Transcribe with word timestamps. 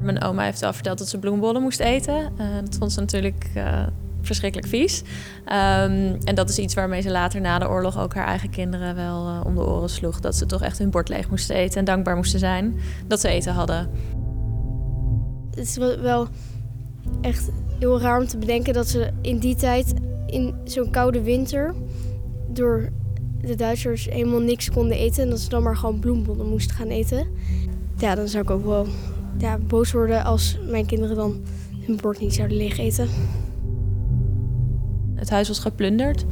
Mijn 0.00 0.22
oma 0.22 0.42
heeft 0.42 0.60
wel 0.60 0.72
verteld 0.72 0.98
dat 0.98 1.08
ze 1.08 1.18
bloembollen 1.18 1.62
moest 1.62 1.80
eten. 1.80 2.32
Uh, 2.40 2.46
dat 2.64 2.76
vond 2.78 2.92
ze 2.92 3.00
natuurlijk 3.00 3.50
uh, 3.56 3.86
verschrikkelijk 4.20 4.68
vies. 4.68 5.02
Um, 5.44 6.18
en 6.24 6.34
dat 6.34 6.48
is 6.48 6.58
iets 6.58 6.74
waarmee 6.74 7.00
ze 7.00 7.10
later 7.10 7.40
na 7.40 7.58
de 7.58 7.68
oorlog 7.68 7.98
ook 7.98 8.14
haar 8.14 8.26
eigen 8.26 8.50
kinderen 8.50 8.94
wel 8.94 9.28
uh, 9.28 9.40
om 9.44 9.54
de 9.54 9.66
oren 9.66 9.90
sloeg. 9.90 10.20
Dat 10.20 10.36
ze 10.36 10.46
toch 10.46 10.62
echt 10.62 10.78
hun 10.78 10.90
bord 10.90 11.08
leeg 11.08 11.30
moesten 11.30 11.56
eten 11.56 11.78
en 11.78 11.84
dankbaar 11.84 12.16
moesten 12.16 12.38
zijn 12.38 12.74
dat 13.06 13.20
ze 13.20 13.28
eten 13.28 13.52
hadden. 13.52 13.90
Het 15.50 15.58
is 15.58 15.76
wel 15.76 16.28
echt 17.20 17.50
heel 17.78 18.00
raar 18.00 18.20
om 18.20 18.26
te 18.26 18.38
bedenken 18.38 18.72
dat 18.74 18.88
ze 18.88 19.10
in 19.20 19.38
die 19.38 19.54
tijd, 19.54 19.94
in 20.26 20.54
zo'n 20.64 20.90
koude 20.90 21.22
winter, 21.22 21.74
door 22.48 22.88
de 23.40 23.54
Duitsers 23.54 24.04
helemaal 24.04 24.40
niks 24.40 24.70
konden 24.70 24.96
eten. 24.96 25.22
En 25.22 25.30
dat 25.30 25.40
ze 25.40 25.48
dan 25.48 25.62
maar 25.62 25.76
gewoon 25.76 25.98
bloembollen 25.98 26.48
moesten 26.48 26.76
gaan 26.76 26.88
eten. 26.88 27.26
Ja, 27.96 28.14
dan 28.14 28.28
zou 28.28 28.42
ik 28.42 28.50
ook 28.50 28.64
wel 28.64 28.86
ja, 29.38 29.58
boos 29.58 29.92
worden 29.92 30.24
als 30.24 30.58
mijn 30.68 30.86
kinderen 30.86 31.16
dan 31.16 31.40
hun 31.86 31.96
bord 31.96 32.20
niet 32.20 32.34
zouden 32.34 32.56
leeg 32.56 32.78
eten. 32.78 33.08
Het 35.14 35.30
huis 35.30 35.48
was 35.48 35.58
geplunderd. 35.58 36.24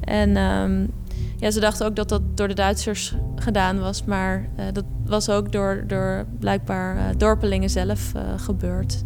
En 0.00 0.36
um, 0.36 0.90
ja, 1.36 1.50
ze 1.50 1.60
dachten 1.60 1.86
ook 1.86 1.96
dat 1.96 2.08
dat 2.08 2.22
door 2.34 2.48
de 2.48 2.54
Duitsers 2.54 3.14
gedaan 3.36 3.80
was. 3.80 4.04
Maar 4.04 4.48
uh, 4.58 4.64
dat 4.72 4.84
was 5.04 5.28
ook 5.28 5.52
door, 5.52 5.84
door 5.86 6.26
blijkbaar 6.38 6.96
uh, 6.96 7.02
dorpelingen 7.16 7.70
zelf 7.70 8.12
uh, 8.16 8.22
gebeurd. 8.36 9.02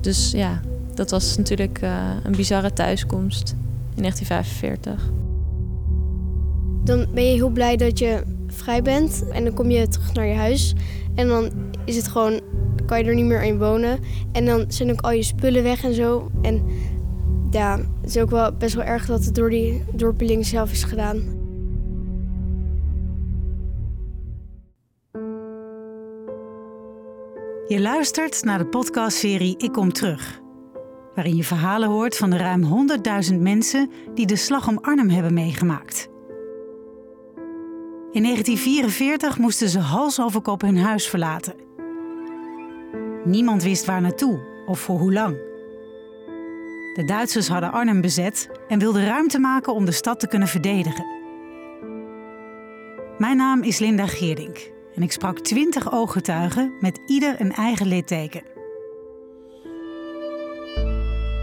Dus 0.00 0.30
ja, 0.30 0.60
dat 0.94 1.10
was 1.10 1.36
natuurlijk 1.36 1.80
een 2.22 2.36
bizarre 2.36 2.72
thuiskomst 2.72 3.54
in 3.94 4.02
1945. 4.02 5.10
Dan 6.84 7.06
ben 7.14 7.24
je 7.24 7.34
heel 7.34 7.50
blij 7.50 7.76
dat 7.76 7.98
je 7.98 8.22
vrij 8.46 8.82
bent. 8.82 9.28
En 9.28 9.44
dan 9.44 9.54
kom 9.54 9.70
je 9.70 9.88
terug 9.88 10.12
naar 10.12 10.26
je 10.26 10.34
huis. 10.34 10.74
En 11.14 11.28
dan 11.28 11.50
is 11.84 11.96
het 11.96 12.08
gewoon, 12.08 12.40
kan 12.88 12.98
je 12.98 13.04
er 13.04 13.14
niet 13.14 13.24
meer 13.24 13.42
in 13.42 13.58
wonen. 13.58 13.98
En 14.32 14.44
dan 14.44 14.64
zijn 14.68 14.90
ook 14.90 15.00
al 15.00 15.10
je 15.10 15.22
spullen 15.22 15.62
weg 15.62 15.84
en 15.84 15.94
zo. 15.94 16.30
En 16.42 16.62
ja, 17.50 17.76
het 17.76 18.16
is 18.16 18.18
ook 18.18 18.30
wel 18.30 18.52
best 18.52 18.74
wel 18.74 18.84
erg 18.84 19.06
dat 19.06 19.24
het 19.24 19.34
door 19.34 19.50
die 19.50 19.84
dorpeling 19.92 20.46
zelf 20.46 20.70
is 20.70 20.82
gedaan. 20.82 21.36
Je 27.66 27.80
luistert 27.80 28.44
naar 28.44 28.58
de 28.58 28.66
podcastserie 28.66 29.54
Ik 29.58 29.72
Kom 29.72 29.92
Terug. 29.92 30.40
Waarin 31.14 31.36
je 31.36 31.44
verhalen 31.44 31.88
hoort 31.88 32.16
van 32.16 32.30
de 32.30 32.36
ruim 32.36 32.88
100.000 33.30 33.38
mensen 33.38 33.90
die 34.14 34.26
de 34.26 34.36
slag 34.36 34.68
om 34.68 34.78
Arnhem 34.80 35.08
hebben 35.08 35.34
meegemaakt. 35.34 36.08
In 38.12 38.22
1944 38.22 39.38
moesten 39.38 39.68
ze 39.68 39.78
hals 39.78 40.20
over 40.20 40.40
kop 40.40 40.60
hun 40.60 40.78
huis 40.78 41.08
verlaten. 41.08 41.67
Niemand 43.28 43.62
wist 43.62 43.84
waar 43.84 44.00
naartoe 44.00 44.38
of 44.66 44.80
voor 44.80 44.98
hoe 44.98 45.12
lang. 45.12 45.36
De 46.94 47.02
Duitsers 47.06 47.48
hadden 47.48 47.72
Arnhem 47.72 48.00
bezet 48.00 48.50
en 48.68 48.78
wilden 48.78 49.06
ruimte 49.06 49.38
maken 49.38 49.74
om 49.74 49.84
de 49.84 49.92
stad 49.92 50.20
te 50.20 50.28
kunnen 50.28 50.48
verdedigen. 50.48 51.06
Mijn 53.18 53.36
naam 53.36 53.62
is 53.62 53.78
Linda 53.78 54.06
Geerdink 54.06 54.70
en 54.94 55.02
ik 55.02 55.12
sprak 55.12 55.38
20 55.38 55.92
ooggetuigen 55.92 56.72
met 56.80 57.00
ieder 57.06 57.40
een 57.40 57.52
eigen 57.52 57.86
litteken. 57.86 58.42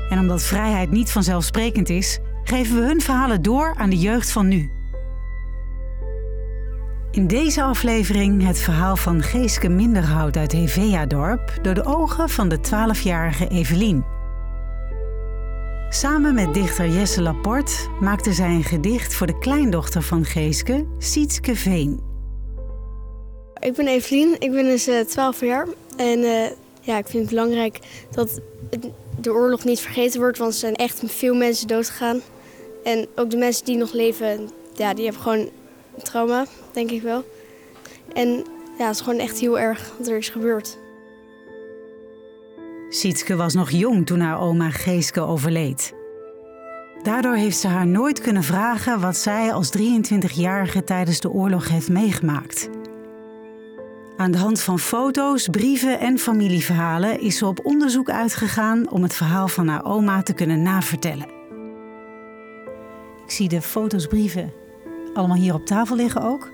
En 0.09 0.19
omdat 0.19 0.43
vrijheid 0.43 0.91
niet 0.91 1.11
vanzelfsprekend 1.11 1.89
is, 1.89 2.19
geven 2.43 2.75
we 2.75 2.85
hun 2.85 3.01
verhalen 3.01 3.41
door 3.41 3.75
aan 3.77 3.89
de 3.89 3.99
jeugd 3.99 4.31
van 4.31 4.47
nu. 4.47 4.71
In 7.15 7.27
deze 7.27 7.63
aflevering 7.63 8.45
het 8.45 8.59
verhaal 8.59 8.95
van 8.95 9.23
Geeske 9.23 9.69
Minderhout 9.69 10.37
uit 10.37 10.51
Hevea-dorp 10.51 11.59
door 11.61 11.73
de 11.73 11.85
ogen 11.85 12.29
van 12.29 12.49
de 12.49 12.57
12-jarige 12.57 13.47
Evelien. 13.47 14.05
Samen 15.89 16.33
met 16.33 16.53
dichter 16.53 16.89
Jesse 16.89 17.21
Laporte 17.21 17.73
maakte 18.01 18.33
zij 18.33 18.49
een 18.49 18.63
gedicht 18.63 19.13
voor 19.13 19.27
de 19.27 19.39
kleindochter 19.39 20.01
van 20.01 20.25
Geeske, 20.25 20.85
Sietske 20.97 21.55
Veen. 21.55 21.99
Ik 23.59 23.73
ben 23.73 23.87
Evelien, 23.87 24.35
ik 24.39 24.51
ben 24.51 24.63
dus 24.63 24.87
uh, 24.87 24.99
12 24.99 25.39
jaar. 25.39 25.67
En 25.97 26.19
uh, 26.19 26.45
ja, 26.81 26.97
ik 26.97 27.07
vind 27.07 27.23
het 27.23 27.29
belangrijk 27.29 27.79
dat 28.11 28.39
de 29.21 29.33
oorlog 29.33 29.63
niet 29.63 29.79
vergeten 29.79 30.19
wordt, 30.19 30.37
want 30.37 30.53
er 30.53 30.59
zijn 30.59 30.75
echt 30.75 31.01
veel 31.05 31.35
mensen 31.35 31.67
doodgegaan. 31.67 32.21
En 32.83 33.07
ook 33.15 33.29
de 33.29 33.37
mensen 33.37 33.65
die 33.65 33.77
nog 33.77 33.93
leven, 33.93 34.49
ja, 34.73 34.93
die 34.93 35.03
hebben 35.03 35.21
gewoon 35.21 35.49
trauma, 36.03 36.45
denk 36.75 36.91
ik 36.91 37.01
wel. 37.01 37.23
En 38.13 38.29
ja, 38.77 38.85
het 38.85 38.95
is 38.95 39.01
gewoon 39.01 39.19
echt 39.19 39.39
heel 39.39 39.59
erg 39.59 39.91
wat 39.97 40.07
er 40.07 40.17
is 40.17 40.29
gebeurd. 40.29 40.77
Sietske 42.89 43.35
was 43.35 43.53
nog 43.53 43.69
jong 43.69 44.05
toen 44.05 44.19
haar 44.19 44.39
oma 44.39 44.69
Geeske 44.69 45.21
overleed. 45.21 45.93
Daardoor 47.03 47.35
heeft 47.35 47.57
ze 47.57 47.67
haar 47.67 47.87
nooit 47.87 48.21
kunnen 48.21 48.43
vragen 48.43 48.99
wat 48.99 49.17
zij 49.17 49.53
als 49.53 49.77
23-jarige 49.77 50.83
tijdens 50.83 51.19
de 51.19 51.29
oorlog 51.29 51.69
heeft 51.69 51.89
meegemaakt. 51.89 52.69
Aan 54.17 54.31
de 54.31 54.37
hand 54.37 54.61
van 54.61 54.79
foto's, 54.79 55.47
brieven 55.47 55.99
en 55.99 56.19
familieverhalen 56.19 57.19
is 57.19 57.37
ze 57.37 57.45
op 57.45 57.65
onderzoek 57.65 58.09
uitgegaan 58.09 58.89
om 58.89 59.03
het 59.03 59.13
verhaal 59.13 59.47
van 59.47 59.67
haar 59.67 59.85
oma 59.85 60.21
te 60.21 60.33
kunnen 60.33 60.61
navertellen. 60.61 61.27
Ik 63.25 63.31
zie 63.31 63.49
de 63.49 63.61
foto's, 63.61 64.07
brieven 64.07 64.53
allemaal 65.15 65.37
hier 65.37 65.53
op 65.53 65.65
tafel 65.65 65.95
liggen 65.95 66.21
ook. 66.21 66.51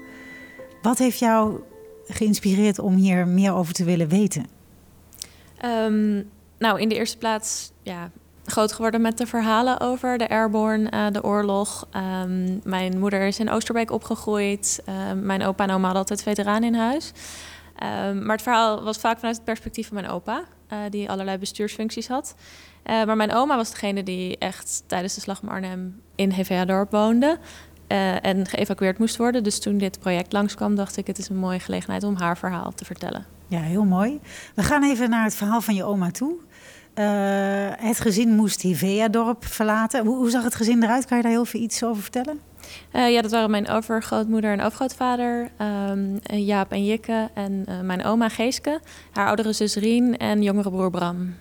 Wat 0.81 0.97
heeft 0.97 1.19
jou 1.19 1.61
geïnspireerd 2.07 2.79
om 2.79 2.95
hier 2.95 3.27
meer 3.27 3.53
over 3.53 3.73
te 3.73 3.83
willen 3.83 4.07
weten? 4.07 4.45
Um, 5.65 6.29
nou, 6.57 6.79
in 6.79 6.89
de 6.89 6.95
eerste 6.95 7.17
plaats 7.17 7.71
ja, 7.83 8.11
groot 8.45 8.73
geworden 8.73 9.01
met 9.01 9.17
de 9.17 9.27
verhalen 9.27 9.79
over 9.79 10.17
de 10.17 10.29
airborne, 10.29 10.91
uh, 10.91 11.07
de 11.11 11.23
oorlog. 11.23 11.87
Um, 11.95 12.61
mijn 12.63 12.99
moeder 12.99 13.27
is 13.27 13.39
in 13.39 13.49
Oosterbeek 13.49 13.91
opgegroeid. 13.91 14.83
Uh, 14.89 14.95
mijn 15.21 15.43
opa 15.43 15.63
en 15.63 15.69
oma 15.69 15.83
hadden 15.83 16.01
altijd 16.01 16.23
veteranen 16.23 16.73
in 16.73 16.79
huis. 16.79 17.11
Maar 18.13 18.35
het 18.35 18.41
verhaal 18.41 18.83
was 18.83 18.97
vaak 18.97 19.17
vanuit 19.17 19.35
het 19.35 19.45
perspectief 19.45 19.87
van 19.87 19.95
mijn 19.95 20.09
opa, 20.09 20.43
uh, 20.73 20.77
die 20.89 21.09
allerlei 21.09 21.37
bestuursfuncties 21.37 22.07
had. 22.07 22.35
maar 22.83 23.15
mijn 23.15 23.33
oma 23.33 23.55
was 23.55 23.71
degene 23.71 24.03
die 24.03 24.37
echt 24.37 24.83
tijdens 24.87 25.15
de 25.15 25.21
slag 25.21 25.41
om 25.41 25.49
Arnhem 25.49 26.01
in 26.15 26.31
Hevea-dorp 26.31 26.91
woonde. 26.91 27.39
Uh, 27.91 28.25
en 28.25 28.47
geëvacueerd 28.47 28.97
moest 28.97 29.17
worden. 29.17 29.43
Dus 29.43 29.59
toen 29.59 29.77
dit 29.77 29.99
project 29.99 30.33
langskwam, 30.33 30.75
dacht 30.75 30.97
ik: 30.97 31.07
het 31.07 31.17
is 31.17 31.29
een 31.29 31.37
mooie 31.37 31.59
gelegenheid 31.59 32.03
om 32.03 32.15
haar 32.15 32.37
verhaal 32.37 32.71
te 32.75 32.85
vertellen. 32.85 33.25
Ja, 33.47 33.59
heel 33.59 33.83
mooi. 33.83 34.19
We 34.55 34.63
gaan 34.63 34.83
even 34.83 35.09
naar 35.09 35.23
het 35.23 35.35
verhaal 35.35 35.61
van 35.61 35.75
je 35.75 35.83
oma 35.83 36.11
toe. 36.11 36.33
Uh, 36.95 37.05
het 37.87 37.99
gezin 37.99 38.35
moest 38.35 38.61
Hivea-dorp 38.61 39.45
verlaten. 39.45 40.05
Hoe, 40.05 40.15
hoe, 40.15 40.29
zag 40.29 40.43
het 40.43 40.55
gezin 40.55 40.83
eruit? 40.83 41.05
Kan 41.05 41.17
je 41.17 41.23
daar 41.23 41.31
heel 41.31 41.45
veel 41.45 41.61
iets 41.61 41.83
over 41.83 42.01
vertellen? 42.01 42.39
Uh, 42.93 43.11
ja, 43.11 43.21
dat 43.21 43.31
waren 43.31 43.51
mijn 43.51 43.69
overgrootmoeder 43.69 44.51
en 44.51 44.61
overgrootvader, 44.61 45.51
um, 45.89 46.19
Jaap 46.23 46.71
en 46.71 46.85
Jikke. 46.85 47.29
En 47.33 47.65
mijn 47.83 48.03
oma 48.03 48.29
Geeske, 48.29 48.81
haar 49.11 49.27
oudere 49.27 49.53
zus 49.53 49.75
Rien 49.75 50.17
en 50.17 50.43
jongere 50.43 50.69
broer 50.69 50.89
Bram. 50.89 51.35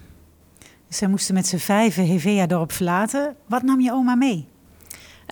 Dus 0.88 0.96
zij 0.96 1.08
moesten 1.08 1.34
met 1.34 1.46
z'n 1.46 1.56
vijven 1.56 2.04
Hevea-dorp 2.04 2.72
verlaten. 2.72 3.36
Wat 3.46 3.62
nam 3.62 3.80
je 3.80 3.92
oma 3.92 4.14
mee? 4.14 4.48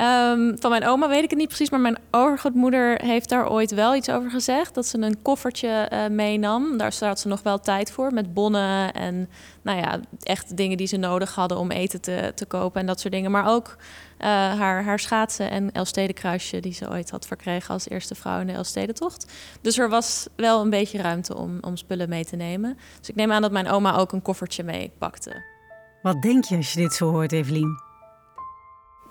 Um, 0.03 0.57
van 0.59 0.71
mijn 0.71 0.87
oma 0.87 1.09
weet 1.09 1.23
ik 1.23 1.31
het 1.31 1.39
niet 1.39 1.49
precies, 1.49 1.71
maar 1.71 1.81
mijn 1.81 1.99
overgrootmoeder 2.11 3.03
heeft 3.03 3.29
daar 3.29 3.51
ooit 3.51 3.71
wel 3.71 3.95
iets 3.95 4.11
over 4.11 4.31
gezegd. 4.31 4.75
Dat 4.75 4.87
ze 4.87 4.99
een 4.99 5.23
koffertje 5.23 5.91
uh, 5.93 6.07
meenam. 6.07 6.77
Daar 6.77 6.95
had 7.01 7.21
ze 7.21 7.29
nog 7.29 7.43
wel 7.43 7.61
tijd 7.61 7.91
voor 7.91 8.13
met 8.13 8.35
bonnen 8.35 8.93
en 8.93 9.29
nou 9.63 9.79
ja, 9.79 10.01
echt 10.23 10.57
dingen 10.57 10.77
die 10.77 10.87
ze 10.87 10.97
nodig 10.97 11.35
hadden 11.35 11.59
om 11.59 11.71
eten 11.71 12.01
te, 12.01 12.33
te 12.35 12.47
kopen 12.47 12.81
en 12.81 12.87
dat 12.87 13.01
soort 13.01 13.13
dingen. 13.13 13.31
Maar 13.31 13.49
ook 13.49 13.77
uh, 14.19 14.27
haar, 14.29 14.85
haar 14.85 14.99
schaatsen 14.99 15.51
en 15.51 15.73
Elstede-kruisje 15.73 16.61
die 16.61 16.73
ze 16.73 16.91
ooit 16.91 17.11
had 17.11 17.27
verkregen 17.27 17.75
als 17.75 17.89
eerste 17.89 18.15
vrouw 18.15 18.41
in 18.41 18.47
de 18.47 18.53
Elstede-tocht. 18.53 19.33
Dus 19.61 19.79
er 19.79 19.89
was 19.89 20.27
wel 20.37 20.61
een 20.61 20.71
beetje 20.71 21.03
ruimte 21.03 21.37
om, 21.37 21.59
om 21.61 21.77
spullen 21.77 22.09
mee 22.09 22.25
te 22.25 22.37
nemen. 22.37 22.79
Dus 22.99 23.09
ik 23.09 23.15
neem 23.15 23.33
aan 23.33 23.43
dat 23.43 23.53
mijn 23.53 23.69
oma 23.69 23.97
ook 23.97 24.13
een 24.13 24.23
koffertje 24.23 24.63
mee 24.63 24.93
pakte. 24.99 25.43
Wat 26.03 26.23
denk 26.23 26.45
je 26.45 26.57
als 26.57 26.73
je 26.73 26.81
dit 26.81 26.93
zo 26.93 27.11
hoort, 27.11 27.33
Evelien? 27.33 27.87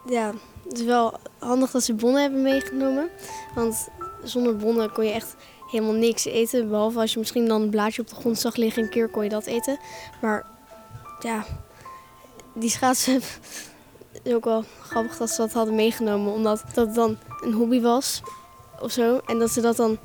Ja, 0.09 0.31
het 0.67 0.79
is 0.79 0.85
wel 0.85 1.13
handig 1.39 1.71
dat 1.71 1.83
ze 1.83 1.93
bonnen 1.93 2.21
hebben 2.21 2.41
meegenomen. 2.41 3.09
Want 3.55 3.87
zonder 4.23 4.57
bonnen 4.57 4.91
kon 4.91 5.05
je 5.05 5.11
echt 5.11 5.35
helemaal 5.71 5.93
niks 5.93 6.25
eten. 6.25 6.69
Behalve 6.69 6.99
als 6.99 7.13
je 7.13 7.19
misschien 7.19 7.47
dan 7.47 7.61
een 7.61 7.69
blaadje 7.69 8.01
op 8.01 8.07
de 8.07 8.15
grond 8.15 8.39
zag 8.39 8.55
liggen, 8.55 8.83
een 8.83 8.89
keer 8.89 9.09
kon 9.09 9.23
je 9.23 9.29
dat 9.29 9.45
eten. 9.45 9.79
Maar 10.21 10.45
ja, 11.19 11.45
die 12.53 12.69
schaatsen 12.69 13.21
is 14.23 14.33
ook 14.33 14.45
wel 14.45 14.63
grappig 14.81 15.17
dat 15.17 15.29
ze 15.29 15.41
dat 15.41 15.53
hadden 15.53 15.75
meegenomen. 15.75 16.33
Omdat 16.33 16.63
dat 16.73 16.95
dan 16.95 17.17
een 17.41 17.53
hobby 17.53 17.81
was 17.81 18.21
of 18.81 18.91
zo. 18.91 19.19
En 19.25 19.39
dat 19.39 19.49
ze 19.49 19.61
dat 19.61 19.75
dan 19.75 19.97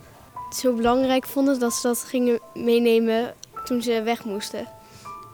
zo 0.51 0.75
belangrijk 0.75 1.27
vonden 1.27 1.59
dat 1.59 1.73
ze 1.73 1.87
dat 1.87 1.99
gingen 1.99 2.41
meenemen 2.55 3.35
toen 3.65 3.83
ze 3.83 4.03
weg 4.03 4.25
moesten. 4.25 4.69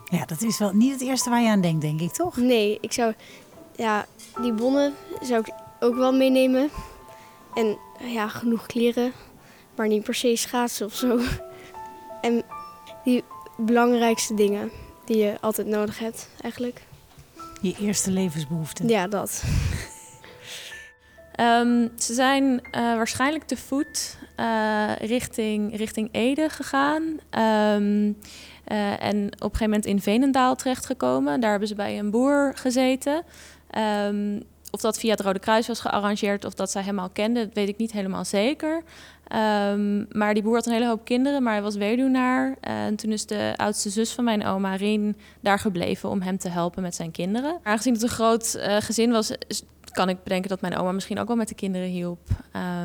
Ja, 0.05 0.25
dat 0.25 0.43
is 0.43 0.59
wel 0.59 0.73
niet 0.73 0.93
het 0.93 1.01
eerste 1.01 1.31
waar 1.31 1.43
je 1.43 1.49
aan 1.49 1.61
denkt, 1.61 1.81
denk 1.81 2.01
ik, 2.01 2.13
toch? 2.13 2.37
Nee, 2.37 2.79
ik 2.81 2.93
zou 2.93 3.15
ja, 3.79 4.07
die 4.41 4.53
bonnen 4.53 4.95
zou 5.21 5.41
ik 5.41 5.53
ook 5.81 5.95
wel 5.95 6.13
meenemen. 6.13 6.71
En 7.55 7.79
ja, 7.99 8.29
genoeg 8.29 8.67
kleren, 8.67 9.13
maar 9.75 9.89
niet 9.89 10.05
per 10.05 10.15
se 10.15 10.37
schaatsen 10.37 10.87
of 10.87 10.95
zo. 10.95 11.21
En 12.21 12.43
die 13.05 13.25
belangrijkste 13.57 14.35
dingen 14.35 14.71
die 15.05 15.17
je 15.17 15.37
altijd 15.41 15.67
nodig 15.67 15.99
hebt, 15.99 16.29
eigenlijk. 16.41 16.83
Je 17.61 17.77
eerste 17.81 18.11
levensbehoefte. 18.11 18.89
Ja, 18.89 19.07
dat. 19.07 19.43
Ehm, 21.33 21.89
ze 21.99 22.15
zijn 22.15 22.61
eh, 22.61 22.81
waarschijnlijk 22.81 23.45
te 23.45 23.57
voet 23.57 24.19
uh, 24.41 24.93
richting, 24.97 25.77
richting 25.77 26.09
Ede 26.13 26.49
gegaan. 26.49 27.03
Um, 27.03 28.17
uh, 28.73 29.03
en 29.03 29.25
op 29.25 29.33
een 29.33 29.39
gegeven 29.41 29.65
moment 29.65 29.87
in 29.87 30.01
Venendaal 30.01 30.57
terechtgekomen. 30.57 31.41
Daar 31.41 31.51
hebben 31.51 31.69
ze 31.69 31.75
bij 31.75 31.99
een 31.99 32.11
boer 32.11 32.53
gezeten. 32.55 33.23
Um, 34.07 34.43
of 34.71 34.81
dat 34.81 34.99
via 34.99 35.11
het 35.11 35.21
Rode 35.21 35.39
Kruis 35.39 35.67
was 35.67 35.81
gearrangeerd 35.81 36.45
of 36.45 36.55
dat 36.55 36.71
zij 36.71 36.83
hem 36.83 36.99
al 36.99 37.09
kende, 37.09 37.45
dat 37.45 37.55
weet 37.55 37.69
ik 37.69 37.77
niet 37.77 37.93
helemaal 37.93 38.25
zeker. 38.25 38.83
Um, 39.73 40.07
maar 40.11 40.35
die 40.35 40.43
boer 40.43 40.55
had 40.55 40.67
een 40.67 40.73
hele 40.73 40.87
hoop 40.87 41.05
kinderen, 41.05 41.43
maar 41.43 41.53
hij 41.53 41.63
was 41.63 41.77
weduwnaar. 41.77 42.57
En 42.61 42.97
toen 42.97 43.13
is 43.13 43.27
de 43.27 43.55
oudste 43.57 43.91
zus 43.91 44.13
van 44.13 44.25
mijn 44.25 44.47
oma, 44.47 44.75
Rien, 44.75 45.17
daar 45.41 45.59
gebleven 45.59 46.09
om 46.09 46.21
hem 46.23 46.39
te 46.39 46.49
helpen 46.49 46.83
met 46.83 46.95
zijn 46.95 47.11
kinderen. 47.11 47.59
Aangezien 47.63 47.93
het 47.93 48.03
een 48.03 48.09
groot 48.09 48.55
uh, 48.57 48.77
gezin 48.77 49.11
was, 49.11 49.33
kan 49.93 50.09
ik 50.09 50.23
bedenken 50.23 50.49
dat 50.49 50.61
mijn 50.61 50.77
oma 50.77 50.93
misschien 50.93 51.19
ook 51.19 51.27
wel 51.27 51.37
met 51.37 51.49
de 51.49 51.55
kinderen 51.55 51.89
hielp 51.89 52.29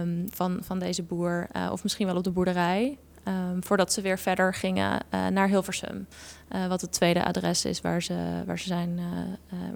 um, 0.01 0.27
van, 0.29 0.57
van 0.62 0.79
deze 0.79 1.03
boer. 1.03 1.47
Uh, 1.56 1.69
of 1.71 1.83
misschien 1.83 2.07
wel 2.07 2.15
op 2.15 2.24
de 2.24 2.31
boerderij. 2.31 2.97
Um, 3.27 3.63
voordat 3.63 3.93
ze 3.93 4.01
weer 4.01 4.19
verder 4.19 4.53
gingen 4.53 4.99
uh, 5.13 5.27
naar 5.27 5.47
Hilversum. 5.47 6.07
Uh, 6.55 6.67
wat 6.67 6.81
het 6.81 6.91
tweede 6.91 7.23
adres 7.23 7.65
is 7.65 7.81
waar 7.81 8.01
ze, 8.01 8.43
waar 8.45 8.59
ze, 8.59 8.67
zijn, 8.67 8.99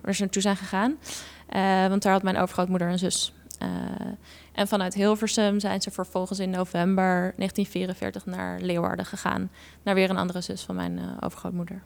waar 0.01 0.15
ze 0.15 0.21
naartoe 0.21 0.41
zijn 0.41 0.55
gegaan. 0.55 0.97
want 1.89 2.01
daar 2.01 2.11
had 2.11 2.23
mijn 2.23 2.37
overgrootmoeder 2.37 2.89
een 2.89 2.99
zus. 2.99 3.33
en 4.53 4.67
vanuit 4.67 4.93
Hilversum 4.93 5.59
zijn 5.59 5.81
ze 5.81 5.91
vervolgens 5.91 6.39
in 6.39 6.49
november 6.49 7.33
1944 7.37 8.25
naar 8.25 8.59
Leeuwarden 8.59 9.05
gegaan. 9.05 9.49
Naar 9.83 9.95
weer 9.95 10.09
een 10.09 10.17
andere 10.17 10.41
zus 10.41 10.61
van 10.61 10.75
mijn 10.75 10.99
overgrootmoeder. 11.19 11.81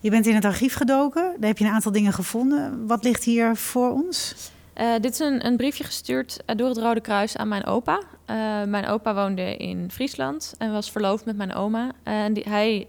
Je 0.00 0.10
bent 0.10 0.26
in 0.26 0.34
het 0.34 0.44
archief 0.44 0.74
gedoken, 0.74 1.22
daar 1.38 1.48
heb 1.48 1.58
je 1.58 1.64
een 1.64 1.72
aantal 1.72 1.92
dingen 1.92 2.12
gevonden. 2.12 2.86
Wat 2.86 3.04
ligt 3.04 3.24
hier 3.24 3.56
voor 3.56 3.90
ons? 3.90 4.34
Uh, 4.76 4.92
dit 5.00 5.12
is 5.12 5.18
een, 5.18 5.46
een, 5.46 5.56
briefje 5.56 5.84
gestuurd 5.84 6.38
door 6.56 6.68
het 6.68 6.78
Rode 6.78 7.00
Kruis 7.00 7.36
aan 7.36 7.48
mijn 7.48 7.64
opa. 7.64 8.02
Uh, 8.26 8.36
mijn 8.64 8.86
opa 8.86 9.14
woonde 9.14 9.56
in 9.56 9.90
Friesland 9.90 10.54
en 10.58 10.72
was 10.72 10.90
verloofd 10.90 11.24
met 11.24 11.36
mijn 11.36 11.54
oma. 11.54 11.90
En 12.02 12.48
hij 12.48 12.86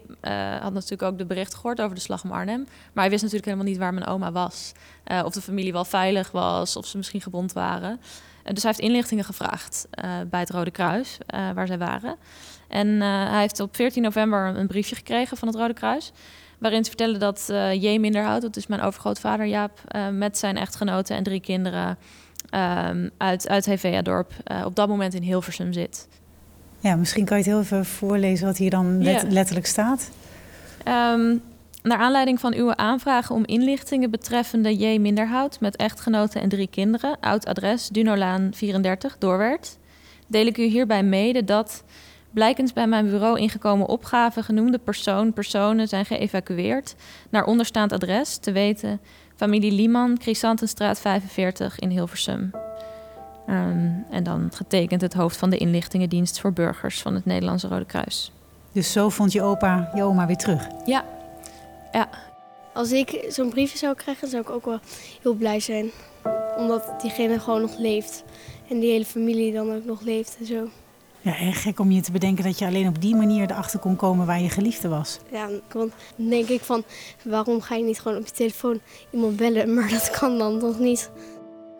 had 0.60 0.72
natuurlijk 0.72 1.02
ook 1.02 1.18
de 1.18 1.26
bericht 1.26 1.54
gehoord 1.54 1.80
over 1.80 1.94
de 1.94 2.00
slag 2.00 2.24
om 2.24 2.32
Arnhem. 2.32 2.64
Maar 2.92 3.02
hij 3.02 3.10
wist 3.10 3.22
natuurlijk 3.22 3.50
helemaal 3.50 3.70
niet 3.70 3.78
waar 3.78 3.94
mijn 3.94 4.06
oma 4.06 4.32
was. 4.32 4.72
of 5.24 5.32
de 5.32 5.40
familie 5.40 5.72
wel 5.72 5.84
veilig 5.84 6.30
was, 6.30 6.76
of 6.76 6.86
ze 6.86 6.96
misschien 6.96 7.20
gewond 7.20 7.52
waren. 7.52 8.00
dus 8.42 8.62
hij 8.62 8.72
heeft 8.72 8.84
inlichtingen 8.84 9.24
gevraagd 9.24 9.88
bij 10.30 10.40
het 10.40 10.50
Rode 10.50 10.70
Kruis, 10.70 11.18
waar 11.54 11.66
zij 11.66 11.78
waren. 11.78 12.16
En 12.68 13.00
hij 13.00 13.40
heeft 13.40 13.60
op 13.60 13.76
14 13.76 14.02
november 14.02 14.56
een 14.56 14.66
briefje 14.66 14.94
gekregen 14.94 15.36
van 15.36 15.48
het 15.48 15.56
Rode 15.56 15.74
Kruis 15.74 16.12
waarin 16.62 16.84
ze 16.84 16.90
vertellen 16.90 17.20
dat 17.20 17.48
uh, 17.50 17.72
J. 17.82 17.98
Minderhout, 17.98 18.42
dat 18.42 18.56
is 18.56 18.66
mijn 18.66 18.80
overgrootvader 18.80 19.46
Jaap, 19.46 19.80
uh, 19.96 20.08
met 20.08 20.38
zijn 20.38 20.56
echtgenoten 20.56 21.16
en 21.16 21.22
drie 21.22 21.40
kinderen 21.40 21.98
um, 22.54 23.10
uit, 23.16 23.48
uit 23.48 23.64
Hevea-dorp 23.64 24.32
uh, 24.52 24.64
op 24.64 24.76
dat 24.76 24.88
moment 24.88 25.14
in 25.14 25.22
Hilversum 25.22 25.72
zit. 25.72 26.08
Ja, 26.80 26.96
misschien 26.96 27.24
kan 27.24 27.36
je 27.38 27.42
het 27.42 27.52
heel 27.52 27.62
even 27.62 27.84
voorlezen 27.84 28.46
wat 28.46 28.56
hier 28.56 28.70
dan 28.70 29.02
let 29.02 29.20
yeah. 29.20 29.32
letterlijk 29.32 29.66
staat. 29.66 30.10
Um, 30.88 31.42
naar 31.82 31.98
aanleiding 31.98 32.40
van 32.40 32.54
uw 32.54 32.74
aanvragen 32.74 33.34
om 33.34 33.44
inlichtingen 33.44 34.10
betreffende 34.10 34.76
J. 34.76 34.98
Minderhout 34.98 35.60
met 35.60 35.76
echtgenoten 35.76 36.40
en 36.40 36.48
drie 36.48 36.68
kinderen, 36.68 37.16
oud 37.20 37.46
adres 37.46 37.88
Dunolaan 37.88 38.50
34, 38.54 39.18
Doorwerd, 39.18 39.76
deel 40.26 40.46
ik 40.46 40.58
u 40.58 40.64
hierbij 40.64 41.02
mede 41.02 41.44
dat 41.44 41.84
Blijkens 42.32 42.72
bij 42.72 42.86
mijn 42.86 43.10
bureau 43.10 43.38
ingekomen 43.38 43.86
opgave 43.86 44.42
genoemde 44.42 44.78
persoon, 44.78 45.32
personen 45.32 45.88
zijn 45.88 46.04
geëvacueerd 46.04 46.94
naar 47.30 47.44
onderstaand 47.44 47.92
adres, 47.92 48.36
te 48.36 48.52
weten 48.52 49.00
familie 49.36 49.72
Lieman, 49.72 50.18
Chrysantenstraat 50.20 51.00
45 51.00 51.78
in 51.78 51.90
Hilversum. 51.90 52.50
Um, 53.48 54.06
en 54.10 54.22
dan 54.22 54.50
getekend 54.54 55.00
het 55.00 55.14
hoofd 55.14 55.36
van 55.36 55.50
de 55.50 55.56
inlichtingendienst 55.56 56.40
voor 56.40 56.52
burgers 56.52 57.02
van 57.02 57.14
het 57.14 57.24
Nederlandse 57.24 57.68
Rode 57.68 57.84
Kruis. 57.84 58.32
Dus 58.72 58.92
zo 58.92 59.08
vond 59.08 59.32
je 59.32 59.42
opa 59.42 59.90
je 59.94 60.02
oma 60.02 60.26
weer 60.26 60.36
terug? 60.36 60.66
Ja. 60.84 61.04
ja. 61.92 62.08
Als 62.72 62.92
ik 62.92 63.24
zo'n 63.28 63.50
briefje 63.50 63.78
zou 63.78 63.94
krijgen, 63.94 64.28
zou 64.28 64.42
ik 64.42 64.50
ook 64.50 64.64
wel 64.64 64.78
heel 65.22 65.34
blij 65.34 65.60
zijn. 65.60 65.90
Omdat 66.56 67.00
diegene 67.00 67.38
gewoon 67.38 67.60
nog 67.60 67.78
leeft. 67.78 68.24
En 68.68 68.80
die 68.80 68.90
hele 68.90 69.04
familie 69.04 69.52
dan 69.52 69.74
ook 69.74 69.84
nog 69.84 70.00
leeft 70.00 70.36
en 70.38 70.46
zo. 70.46 70.68
Ja, 71.22 71.38
erg 71.38 71.62
gek 71.62 71.80
om 71.80 71.90
je 71.90 72.00
te 72.00 72.12
bedenken 72.12 72.44
dat 72.44 72.58
je 72.58 72.66
alleen 72.66 72.88
op 72.88 73.00
die 73.00 73.14
manier 73.14 73.50
erachter 73.50 73.78
kon 73.78 73.96
komen 73.96 74.26
waar 74.26 74.40
je 74.40 74.48
geliefde 74.48 74.88
was. 74.88 75.18
Ja, 75.30 75.48
dan 75.68 75.90
denk 76.16 76.48
ik 76.48 76.60
van 76.60 76.84
waarom 77.24 77.60
ga 77.60 77.74
je 77.74 77.84
niet 77.84 78.00
gewoon 78.00 78.18
op 78.18 78.26
je 78.26 78.32
telefoon 78.32 78.80
iemand 79.10 79.36
bellen? 79.36 79.74
Maar 79.74 79.88
dat 79.88 80.10
kan 80.10 80.38
dan 80.38 80.58
toch 80.58 80.78
niet. 80.78 81.10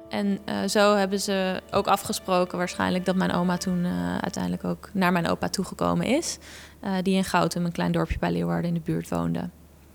En 0.09 0.39
uh, 0.49 0.69
zo 0.69 0.95
hebben 0.95 1.21
ze 1.21 1.61
ook 1.71 1.87
afgesproken 1.87 2.59
waarschijnlijk 2.59 3.05
dat 3.05 3.17
mijn 3.17 3.33
oma 3.33 3.57
toen 3.57 3.85
uh, 3.85 4.19
uiteindelijk 4.19 4.65
ook 4.65 4.91
naar 4.93 5.13
mijn 5.13 5.29
opa 5.29 5.49
toegekomen 5.49 6.07
is. 6.07 6.39
Uh, 6.85 6.95
die 7.03 7.15
in 7.15 7.25
Goutum, 7.25 7.65
een 7.65 7.73
klein 7.73 7.93
dorpje 7.93 8.19
bij 8.19 8.33
Leeuwarden 8.33 8.69
in 8.69 8.75
de 8.75 8.81
buurt 8.85 9.09
woonde. 9.09 9.49